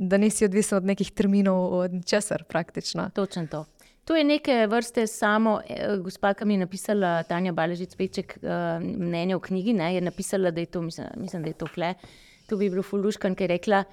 Da 0.00 0.18
nisi 0.18 0.48
odvisen 0.48 0.80
od 0.80 0.88
nekih 0.90 1.12
terminov, 1.14 1.60
od 1.84 1.94
česar 2.06 2.42
praktično. 2.50 3.12
Točno 3.14 3.46
to. 3.46 3.62
To 4.10 4.16
je 4.16 4.24
neke 4.26 4.66
vrste 4.66 5.06
samo, 5.06 5.60
eh, 5.68 6.00
gospa, 6.02 6.34
ki 6.34 6.48
mi 6.50 6.58
je 6.58 6.64
napisala, 6.64 7.22
Tanja 7.28 7.52
Baležic 7.54 7.94
Peček, 7.94 8.40
uh, 8.42 8.82
mnenje 8.82 9.38
v 9.38 9.46
knjigi, 9.46 9.76
ne, 9.78 9.94
je 9.94 10.02
napisala, 10.02 10.50
da 10.50 10.60
je 10.60 10.66
to, 10.66 10.82
mislim, 10.82 11.06
mislim 11.16 11.46
da 11.46 11.54
je 11.54 11.60
to 11.62 11.70
fle. 11.70 11.94
To 12.50 12.58
bi 12.58 12.70
bilo 12.70 12.82
fuluškan, 12.82 13.38
ki 13.38 13.46
je 13.46 13.52
rekla, 13.54 13.84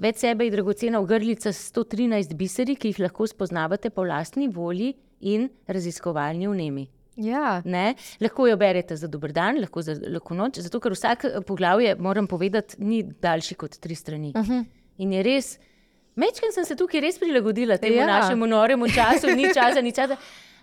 Več 0.00 0.22
sebe 0.22 0.46
je 0.46 0.54
dragocena 0.54 1.00
ogrlica 1.04 1.52
s 1.52 1.68
113 1.68 2.32
biseri, 2.34 2.78
ki 2.80 2.94
jih 2.94 3.02
lahko 3.04 3.26
spoznavate 3.28 3.90
po 3.92 4.06
lastni 4.08 4.48
volji 4.48 4.94
in 5.20 5.50
raziskovalni 5.68 6.48
vnemi. 6.48 6.86
Ja. 7.16 7.62
Ne? 7.64 7.94
Lahko 8.20 8.46
jo 8.46 8.56
berete 8.56 8.96
za 8.96 9.08
dober 9.08 9.32
dan, 9.32 9.60
lahko 9.60 9.82
za 9.82 9.96
lahko 10.00 10.34
noč, 10.34 10.60
zato 10.64 10.80
ker 10.80 10.92
vsak 10.92 11.24
poglavje, 11.48 11.96
moram 11.98 12.26
povedati, 12.26 12.76
ni 12.78 13.02
daljši 13.02 13.54
kot 13.54 13.78
tri 13.80 13.94
strani. 13.94 14.32
Uh 14.36 14.42
-huh. 14.42 14.64
In 14.98 15.12
je 15.12 15.22
res, 15.22 15.58
mečkam 16.16 16.52
sem 16.52 16.64
se 16.64 16.76
tukaj 16.76 17.00
res 17.00 17.18
prilagodila 17.18 17.76
temu 17.78 17.96
ja. 17.96 18.06
našemu 18.06 18.46
noremu 18.46 18.88
času, 18.88 19.36
ni 19.36 19.54
časa, 19.54 19.80
ni 19.80 19.92
časa. 19.92 20.16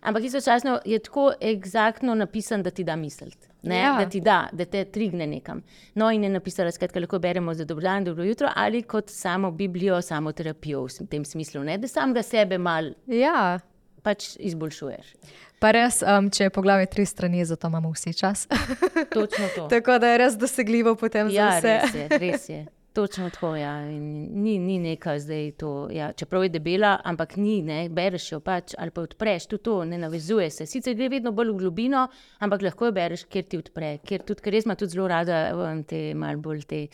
Ampak 0.04 0.24
istočasno 0.24 0.80
je 0.86 1.00
tako 1.00 1.34
eksaktno 1.42 2.16
napisan, 2.16 2.64
da 2.64 2.70
ti 2.70 2.84
da 2.84 2.96
misliti. 2.96 3.48
Ja. 3.62 3.96
Da 4.00 4.10
ti 4.10 4.20
da, 4.22 4.50
da 4.52 4.66
te 4.66 4.86
trigne 4.86 5.28
nekam. 5.28 5.64
No, 5.96 6.12
in 6.12 6.24
je 6.24 6.30
napisala, 6.30 6.72
da 6.94 7.00
lahko 7.00 7.20
beremo 7.20 7.54
za 7.54 7.66
dobro 7.66 7.84
dan, 7.84 8.04
dobro 8.04 8.24
jutro, 8.24 8.50
ali 8.56 8.82
kot 8.82 9.10
samo 9.10 9.52
Biblijo, 9.52 10.02
samo 10.02 10.32
terapijo 10.32 10.84
v 10.84 11.08
tem 11.10 11.26
smislu, 11.26 11.64
ne? 11.64 11.78
da 11.78 11.88
sam 11.88 12.14
ga 12.14 12.22
sebe 12.22 12.58
mal 12.58 12.92
ja. 13.08 13.60
Pač 14.04 14.34
izboljšuješ. 14.40 15.16
Pa 15.64 15.72
res, 15.72 16.02
um, 16.04 16.28
če 16.34 16.50
je 16.50 16.54
poglavje 16.54 16.90
tri 16.92 17.06
strani, 17.08 17.46
zato 17.48 17.72
imamo 17.72 17.94
vsi 17.94 18.14
čas. 18.20 18.48
Točno 19.18 19.48
to. 19.56 19.68
Tako 19.72 19.98
da 20.04 20.12
je 20.12 20.24
res 20.26 20.38
dosegljivo 20.38 20.96
potem 21.00 21.32
ja, 21.32 21.54
za 21.56 21.60
vse. 21.60 21.76
Res 21.82 21.96
je, 21.96 22.08
res 22.26 22.50
je. 22.50 22.64
Točno 22.94 23.30
tako, 23.34 23.56
ja. 23.56 23.82
ni, 23.90 24.60
ni 24.60 24.76
nekaj 24.80 25.24
zdaj 25.24 25.48
to. 25.58 25.72
Ja. 25.92 26.12
Čeprav 26.14 26.44
je 26.46 26.52
debela, 26.54 27.00
ampak 27.04 27.38
ni, 27.42 27.62
ne. 27.66 27.88
bereš 27.90 28.28
jo 28.36 28.40
pač 28.44 28.76
ali 28.78 28.94
pa 28.94 29.02
odpreš, 29.08 29.48
tudi 29.50 29.64
to 29.66 29.80
ne 29.86 29.98
navezuje 29.98 30.52
se. 30.54 30.68
Sicer 30.70 30.94
gre 31.00 31.10
vedno 31.10 31.32
bolj 31.34 31.56
v 31.56 31.58
globino, 31.64 32.04
ampak 32.46 32.68
lahko 32.68 32.92
jo 32.92 32.94
bereš, 32.94 33.26
ker 33.26 33.48
ti 33.50 33.58
odpre. 33.58 33.96
Ker 34.06 34.22
tudi, 34.28 34.46
ker 34.46 34.54
res 34.54 34.70
ima 34.70 34.76
tudi 34.78 34.94
zelo 34.94 35.08
rada 35.10 35.48
te 35.90 36.12
mal 36.14 36.38
bolj 36.38 36.68
te. 36.70 36.86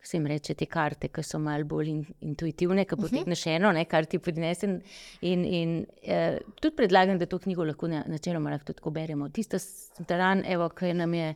Vse 0.00 0.16
jim 0.16 0.26
reče, 0.26 0.54
te 0.56 0.64
karte, 0.66 1.08
ki 1.12 1.22
so 1.22 1.38
malo 1.38 1.64
bolj 1.68 1.88
in, 1.92 1.98
intuitivne, 2.24 2.86
ki 2.88 2.96
Mhm. 2.96 3.02
potegneš 3.04 3.46
eno, 3.52 3.72
ne, 3.72 3.84
kar 3.84 4.06
ti 4.06 4.18
prinese. 4.18 4.80
In, 5.20 5.44
in 5.44 5.86
eh, 6.02 6.38
tudi 6.60 6.74
predlagam, 6.76 7.18
da 7.18 7.26
to 7.26 7.38
knjigo 7.38 7.64
lahko 7.68 7.88
na, 7.88 8.04
načeloma 8.08 8.50
lahko 8.50 8.72
tako 8.72 8.90
beremo. 8.90 9.28
Tista 9.28 9.58
stran, 9.58 10.42
evo, 10.46 10.68
ki 10.68 10.94
nam 10.94 11.14
je 11.14 11.34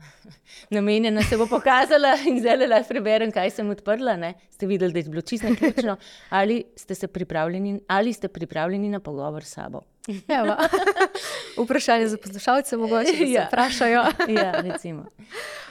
namenjena, 0.70 1.22
se 1.22 1.36
bo 1.36 1.46
pokazala 1.46 2.14
in 2.26 2.40
zdaj 2.40 2.56
le 2.56 2.66
lahko 2.72 2.88
preberem, 2.88 3.32
kaj 3.32 3.50
sem 3.50 3.68
odprla. 3.70 4.16
Ne. 4.16 4.34
Ste 4.50 4.66
videli, 4.66 4.92
da 4.92 4.98
je 4.98 5.10
bilo 5.12 5.20
čisto 5.22 5.52
ključno, 5.58 5.96
ali 6.30 6.64
ste, 6.76 6.94
se 6.94 7.06
pripravljeni, 7.08 7.80
ali 7.86 8.12
ste 8.12 8.28
pripravljeni 8.28 8.88
na 8.88 9.00
pogovor 9.00 9.44
s 9.44 9.52
sabo. 9.58 9.82
Evo. 10.08 10.56
Vprašanje 11.58 12.08
za 12.08 12.16
poslušalce, 12.16 12.76
mogoče 12.76 13.12
Ja. 13.20 13.46
vprašajo. 13.46 14.04
Ja, 14.30 14.52
recimo. 14.52 15.04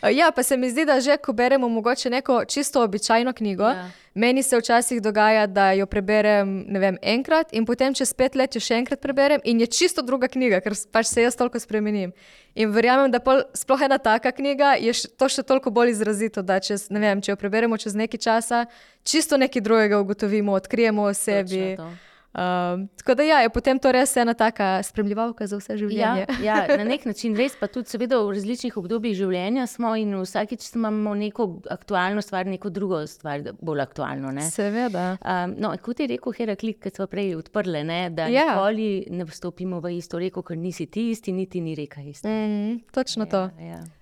Ja, 0.05 0.31
pa 0.31 0.43
se 0.43 0.57
mi 0.57 0.69
zdi, 0.69 0.85
da 0.85 0.99
že 0.99 1.17
ko 1.17 1.33
beremo 1.33 1.69
mogoče 1.69 2.09
neko 2.09 2.45
čisto 2.45 2.83
običajno 2.83 3.33
knjigo, 3.33 3.63
Ja. 3.65 3.89
meni 4.13 4.43
se 4.43 4.57
včasih 4.57 5.01
dogaja, 5.01 5.47
da 5.47 5.71
jo 5.71 5.85
preberem 5.85 6.65
vem, 6.71 6.97
enkrat 7.01 7.47
in 7.51 7.65
potem 7.65 7.93
čez 7.93 8.13
pet 8.13 8.35
let 8.35 8.55
jo 8.55 8.61
še 8.61 8.75
enkrat 8.75 9.01
preberem 9.01 9.41
in 9.43 9.59
je 9.59 9.67
čisto 9.67 10.01
druga 10.01 10.27
knjiga, 10.27 10.61
ker 10.61 10.73
pač 10.91 11.05
se 11.05 11.21
jaz 11.21 11.35
toliko 11.35 11.59
spremenim. 11.59 12.11
In 12.55 12.71
verjamem, 12.71 13.11
da 13.11 13.19
pol, 13.19 13.41
sploh 13.53 13.81
ena 13.81 13.97
taka 13.97 14.31
knjiga 14.31 14.73
je 14.75 14.93
š, 14.93 15.07
to 15.17 15.27
še 15.27 15.43
toliko 15.43 15.69
bolj 15.71 15.89
izrazito, 15.89 16.41
da 16.41 16.59
čez, 16.59 16.87
vem, 16.89 17.21
če 17.21 17.31
jo 17.31 17.35
preberemo 17.35 17.77
čez 17.77 17.95
nekaj 17.95 18.19
časa, 18.19 18.65
čisto 19.03 19.37
nekaj 19.37 19.61
drugega 19.61 19.99
ugotovimo, 19.99 20.53
odkrijemo 20.53 21.01
o 21.03 21.13
sebi. 21.13 21.75
Točno 21.75 21.89
to. 21.89 22.08
Um, 22.29 22.87
tako 22.95 23.15
da 23.17 23.23
ja, 23.23 23.39
je 23.41 23.49
potem 23.49 23.79
to 23.81 23.91
res 23.91 24.11
ena 24.17 24.35
taka 24.37 24.83
spremljivalka 24.85 25.47
za 25.49 25.57
vse 25.57 25.77
življenje. 25.81 26.27
Ja, 26.45 26.59
ja, 26.61 26.77
na 26.77 26.85
nek 26.85 27.07
način 27.09 27.33
res, 27.37 27.55
pa 27.57 27.65
tudi 27.67 27.89
seveda 27.89 28.19
v 28.21 28.35
različnih 28.35 28.77
obdobjih 28.77 29.15
življenja 29.17 29.65
smo 29.67 29.95
in 29.97 30.13
vsakič 30.13 30.67
imamo 30.77 31.15
neko 31.17 31.47
aktualno 31.73 32.21
stvar, 32.21 32.45
neko 32.45 32.69
drugo 32.69 33.01
stvar, 33.09 33.41
bolj 33.61 33.81
aktualno. 33.81 34.29
Ne? 34.35 34.45
Seveda. 34.45 35.17
Um, 35.25 35.57
no, 35.57 35.73
kot 35.81 35.99
je 36.05 36.11
rekel 36.13 36.37
Heraklit, 36.37 36.77
ki 36.83 36.93
smo 36.93 37.09
prej 37.09 37.33
odprli, 37.41 37.81
ne, 37.83 38.01
da 38.13 38.29
Ja. 38.29 38.51
nikoli 38.53 39.07
ne 39.09 39.25
vstopimo 39.25 39.81
v 39.81 39.97
isto 39.97 40.21
reko, 40.21 40.45
ker 40.45 40.57
nisi 40.57 40.85
ti 40.85 41.09
isti, 41.09 41.33
niti 41.33 41.61
ni 41.65 41.73
reka 41.75 42.01
ista. 42.05 42.29
Mm, 42.29 42.83
točno 42.93 43.25
to. 43.25 43.49
Ja, 43.57 43.73
ja. 43.73 43.81
Um, 43.81 43.98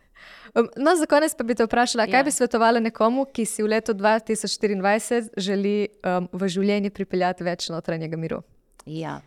No, 0.55 0.95
za 0.95 1.05
konec 1.05 1.35
pa 1.37 1.43
bi 1.43 1.55
te 1.55 1.65
vprašala, 1.67 2.07
kaj 2.09 2.19
Ja. 2.19 2.23
bi 2.23 2.31
svetovala 2.31 2.79
nekomu, 2.79 3.25
ki 3.25 3.45
si 3.45 3.63
v 3.63 3.67
letu 3.67 3.93
2024 3.93 5.29
želi 5.37 5.87
um, 6.03 6.29
v 6.31 6.47
življenju 6.49 6.91
pripeljati 6.91 7.43
več 7.43 7.69
notranjega 7.69 8.17
miru? 8.17 8.41
Ja. 8.85 9.21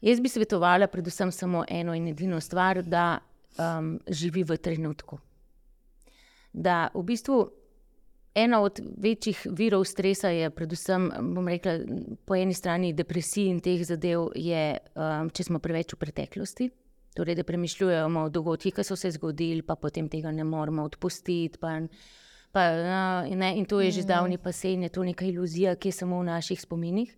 Jaz 0.00 0.20
bi 0.20 0.28
svetovala 0.28 0.86
predvsem 0.86 1.32
samo 1.32 1.64
eno 1.68 1.94
in 1.94 2.08
edino 2.08 2.40
stvar, 2.40 2.82
da 2.82 3.20
um, 3.58 3.98
živi 4.08 4.42
v 4.42 4.56
trenutku. 4.56 5.18
Da 6.52 6.88
v 6.94 7.02
bistvu 7.02 7.50
ena 8.34 8.60
od 8.60 8.80
večjih 8.96 9.46
virov 9.50 9.84
stresa 9.84 10.28
je, 10.28 10.50
predvsem, 10.50 11.10
bom 11.34 11.48
rekla, 11.48 11.78
po 12.24 12.34
eni 12.34 12.54
strani 12.54 12.92
depresija 12.92 13.50
in 13.50 13.60
teh 13.60 13.82
zadev, 13.84 14.30
je, 14.34 14.78
um, 14.94 15.30
če 15.30 15.44
smo 15.44 15.58
preveč 15.58 15.94
v 15.94 16.00
preteklosti. 16.00 16.70
Torej, 17.14 17.34
da 17.34 17.44
premišljujemo 17.44 18.20
o 18.20 18.28
dogodkih, 18.28 18.74
ki 18.74 18.84
so 18.86 18.96
se 18.96 19.10
zgodili, 19.10 19.62
pa 19.62 19.74
potem 19.74 20.08
tega 20.08 20.30
ne 20.30 20.44
moremo 20.44 20.84
odpustiti. 20.86 21.58
Pa, 21.58 21.80
pa, 22.52 22.66
ne, 23.34 23.54
in 23.58 23.66
to 23.66 23.80
je 23.80 23.90
že 23.90 24.06
zdavni 24.06 24.38
pase 24.38 24.72
in 24.72 24.82
je 24.82 24.88
to 24.88 25.04
neka 25.04 25.24
iluzija, 25.24 25.74
ki 25.76 25.88
je 25.88 25.92
samo 25.92 26.20
v 26.20 26.30
naših 26.30 26.60
spominih. 26.60 27.16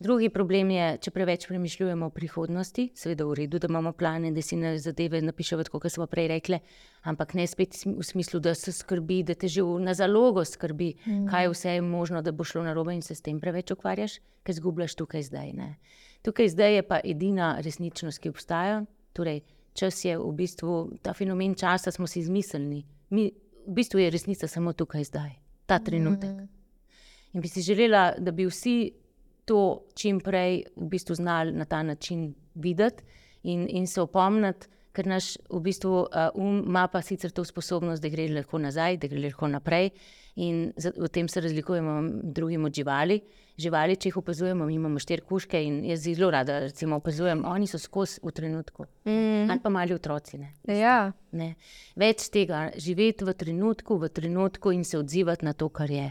Drugi 0.00 0.30
problem 0.32 0.70
je, 0.72 0.84
če 1.04 1.10
preveč 1.12 1.42
premišljujemo 1.44 2.06
o 2.08 2.12
prihodnosti, 2.14 2.86
seveda 2.96 3.26
v 3.28 3.34
redu, 3.42 3.58
da 3.60 3.68
imamo 3.68 3.90
plane, 3.92 4.30
da 4.32 4.40
si 4.40 4.56
na 4.56 4.70
zadeve 4.80 5.20
napišemo, 5.20 5.66
kot 5.68 5.92
smo 5.92 6.06
prej 6.08 6.30
rekli, 6.32 6.56
ampak 7.04 7.34
ne 7.36 7.44
spet 7.44 7.76
v 7.84 8.04
smislu, 8.08 8.40
da 8.40 8.54
se 8.56 8.72
skrbi, 8.72 9.18
da 9.28 9.36
te 9.36 9.48
že 9.48 9.60
na 9.84 9.92
zalogo 9.92 10.44
skrbi, 10.44 10.94
mm. 11.04 11.26
kaj 11.28 11.50
vse 11.52 11.74
je 11.76 11.82
možno, 11.84 12.22
da 12.24 12.32
bo 12.32 12.48
šlo 12.48 12.64
narobe 12.64 12.94
in 12.96 13.02
se 13.04 13.14
s 13.14 13.20
tem 13.20 13.40
preveč 13.40 13.74
ukvarjaš, 13.76 14.22
ker 14.42 14.56
zgubljaš 14.56 14.96
tukaj 14.96 15.26
zdaj. 15.28 15.52
Ne. 15.52 15.68
Tukaj 16.24 16.48
zdaj 16.48 16.74
je 16.78 16.88
pa 16.88 17.02
edina 17.04 17.58
resničnost, 17.60 18.24
ki 18.24 18.32
obstaja. 18.32 18.80
Torej, 19.12 19.42
čas 19.74 20.04
je 20.04 20.16
v 20.18 20.32
bistvu 20.32 20.98
ta 21.02 21.14
fenomen 21.14 21.54
časa, 21.54 21.90
smo 21.90 22.06
si 22.06 22.20
izmislili. 22.20 22.84
Mi, 23.10 23.30
v 23.66 23.74
bistvu 23.74 24.00
je 24.00 24.10
resnica 24.10 24.48
samo 24.48 24.72
tukaj 24.72 25.04
zdaj, 25.04 25.30
ta 25.66 25.78
trenutek. 25.78 26.30
Mm. 26.30 26.48
In 27.32 27.40
bi 27.40 27.48
si 27.48 27.62
želela, 27.62 28.14
da 28.18 28.30
bi 28.30 28.46
vsi 28.46 28.92
to 29.44 29.86
čim 29.94 30.20
prej 30.20 30.64
v 30.76 30.88
bistvu 30.90 31.14
znali 31.14 31.52
na 31.52 31.64
ta 31.64 31.82
način 31.82 32.34
videti 32.54 33.02
in, 33.42 33.66
in 33.70 33.86
se 33.86 34.00
opomniti, 34.00 34.68
ker 34.92 35.06
naš 35.06 35.36
v 35.50 35.60
bistvu, 35.62 35.92
uh, 36.02 36.30
um 36.34 36.62
ima 36.66 36.88
pa 36.88 37.02
sicer 37.02 37.30
to 37.30 37.44
sposobnost, 37.44 38.02
da 38.02 38.08
gre 38.10 38.28
lahko 38.28 38.58
nazaj, 38.58 38.98
da 38.98 39.08
gre 39.08 39.22
lahko 39.28 39.48
naprej. 39.48 39.90
In 40.36 40.72
v 40.76 41.08
tem 41.08 41.28
se 41.28 41.40
razlikujemo 41.40 42.00
med 42.00 42.34
drugim 42.34 42.64
od 42.64 42.74
živali. 42.74 43.20
Živali, 43.60 43.96
če 43.96 44.08
jih 44.08 44.16
opazujemo, 44.16 44.68
imamo 44.70 45.00
štiri 45.02 45.24
kuške 45.26 45.58
in 45.60 45.82
jaz 45.84 46.06
zelo 46.06 46.30
rada 46.30 46.60
recimo, 46.64 46.96
opazujem, 46.96 47.42
oni 47.44 47.66
so 47.68 47.78
skozi 47.78 48.22
v 48.24 48.32
trenutku. 48.32 48.86
Mm. 49.04 49.50
Ali 49.50 49.60
pa 49.60 49.68
mali 49.68 49.94
otroci. 49.94 50.38
Ne. 50.38 50.54
Ja, 50.64 51.12
Ne. 51.32 51.54
Več 51.98 52.28
tega, 52.34 52.70
živeti 52.74 53.26
v 53.26 53.34
trenutku, 53.38 53.98
v 54.00 54.08
trenutku 54.10 54.72
in 54.74 54.84
se 54.84 54.98
odzivati 54.98 55.46
na 55.46 55.52
to, 55.52 55.68
kar 55.68 55.90
je. 55.90 56.08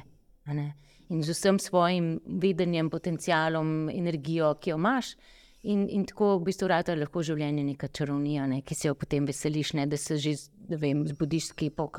In 1.10 1.24
z 1.26 1.34
vsem 1.34 1.60
svojim 1.60 2.20
vedenjem, 2.40 2.90
potencialom, 2.90 3.90
energijo, 3.90 4.54
ki 4.62 4.72
jo 4.72 4.78
imaš. 4.80 5.16
In, 5.62 5.90
in 5.92 6.06
tako 6.08 6.38
v 6.40 6.46
bistvu 6.48 6.70
rata 6.72 6.94
lahko 6.96 7.20
življenje 7.20 7.66
neka 7.68 7.90
čarovnija, 7.92 8.46
ne, 8.48 8.62
ki 8.64 8.76
se 8.76 8.88
jo 8.88 8.94
potem 8.96 9.26
veseliš, 9.28 9.74
ne, 9.76 9.84
da 9.92 9.98
se 10.00 10.16
že 10.16 10.38
vem, 10.70 11.02
zbudiš 11.08 11.50
skipo, 11.52 11.90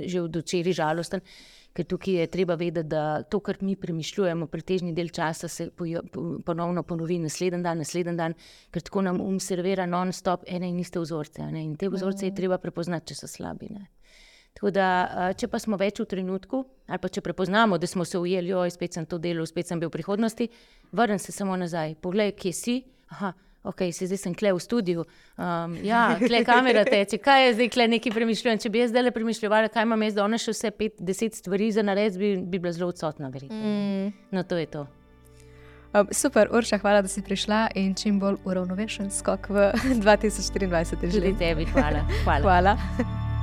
že 0.00 0.22
od 0.22 0.36
včeraj 0.40 0.72
žalosten. 0.72 1.20
Ker 1.74 1.84
tukaj 1.90 2.14
je 2.14 2.26
treba 2.30 2.54
vedeti, 2.54 2.86
da 2.88 3.24
to, 3.26 3.40
kar 3.44 3.58
mi 3.60 3.74
premišljujemo, 3.76 4.46
pretežni 4.46 4.92
del 4.94 5.10
časa 5.10 5.48
se 5.48 5.68
pojo- 5.74 6.04
po- 6.12 6.38
ponovno 6.46 6.82
ponovi 6.82 7.18
naslednji 7.18 7.60
dan, 7.62 7.82
naslednji 7.82 8.14
dan, 8.16 8.34
ker 8.70 8.82
tako 8.82 9.02
nam 9.02 9.20
um 9.20 9.40
servira 9.40 9.84
non-stop 9.86 10.46
ene 10.46 10.70
in 10.70 10.78
iste 10.78 11.02
vzorce. 11.02 11.50
Ne? 11.50 11.64
In 11.64 11.74
te 11.76 11.90
vzorce 11.90 12.30
je 12.30 12.34
treba 12.34 12.58
prepoznati, 12.58 13.10
če 13.10 13.14
so 13.14 13.26
slabi. 13.26 13.72
Ne? 13.74 13.88
Tako 14.54 14.70
da, 14.70 15.34
če 15.36 15.50
pa 15.50 15.58
smo 15.58 15.76
več 15.76 15.98
v 15.98 16.06
trenutku, 16.06 16.62
ali 16.86 17.02
pa 17.02 17.10
če 17.10 17.20
prepoznamo, 17.26 17.76
da 17.78 17.90
smo 17.90 18.04
se 18.06 18.18
ujeli, 18.22 18.54
oj, 18.54 18.70
spet 18.70 18.94
sem 18.94 19.06
to 19.06 19.18
delal, 19.18 19.44
spet 19.50 19.66
sem 19.66 19.82
bil 19.82 19.90
v 19.90 19.96
prihodnosti, 19.98 20.48
vrnem 20.94 21.18
se 21.18 21.34
samo 21.34 21.56
nazaj, 21.58 21.98
poglej, 22.00 22.36
kje 22.38 22.52
si. 22.54 22.76
Aha, 23.14 23.30
ok, 23.64 23.84
se 23.94 24.06
zdaj 24.06 24.18
sem 24.20 24.34
kle 24.34 24.50
v 24.52 24.60
studiu. 24.60 25.04
Um, 25.38 25.76
ja, 25.82 26.02
kle 26.18 26.42
kamera 26.44 26.82
teče, 26.84 27.20
kaj 27.22 27.46
je 27.46 27.54
zdaj 27.54 27.70
kle 27.70 27.86
neki 27.88 28.10
premišljujem. 28.12 28.58
Če 28.58 28.70
bi 28.70 28.82
jaz 28.82 28.90
zdaj 28.92 29.06
le 29.06 29.14
premišljevala, 29.14 29.70
kaj 29.70 29.86
imam 29.86 30.02
jaz 30.02 30.18
danes 30.18 30.44
še 30.44 30.52
vse 30.52 30.72
pet, 30.74 30.98
deset 31.00 31.38
stvari 31.38 31.70
za 31.72 31.82
narediti, 31.82 32.18
bi, 32.18 32.32
bi 32.44 32.58
bila 32.58 32.74
zelo 32.74 32.90
odsotna, 32.90 33.30
verjetno. 33.30 33.56
Mm. 33.56 34.12
No, 34.30 34.42
to 34.44 34.58
je 34.58 34.66
to. 34.68 34.84
um, 35.94 36.08
super, 36.12 36.50
Urša, 36.50 36.78
hvala, 36.78 37.02
da 37.02 37.08
si 37.08 37.22
prišla 37.22 37.68
in 37.74 37.94
čim 37.94 38.18
bolj 38.20 38.40
uravnovešen 38.44 39.10
skok 39.14 39.46
v 39.48 39.68
2024 40.02 40.98
Tudi 40.98 41.12
življenje. 41.12 41.38
tebi, 41.38 41.70
hvala. 41.70 42.02
hvala. 42.24 42.42
Hvala. 42.42 43.33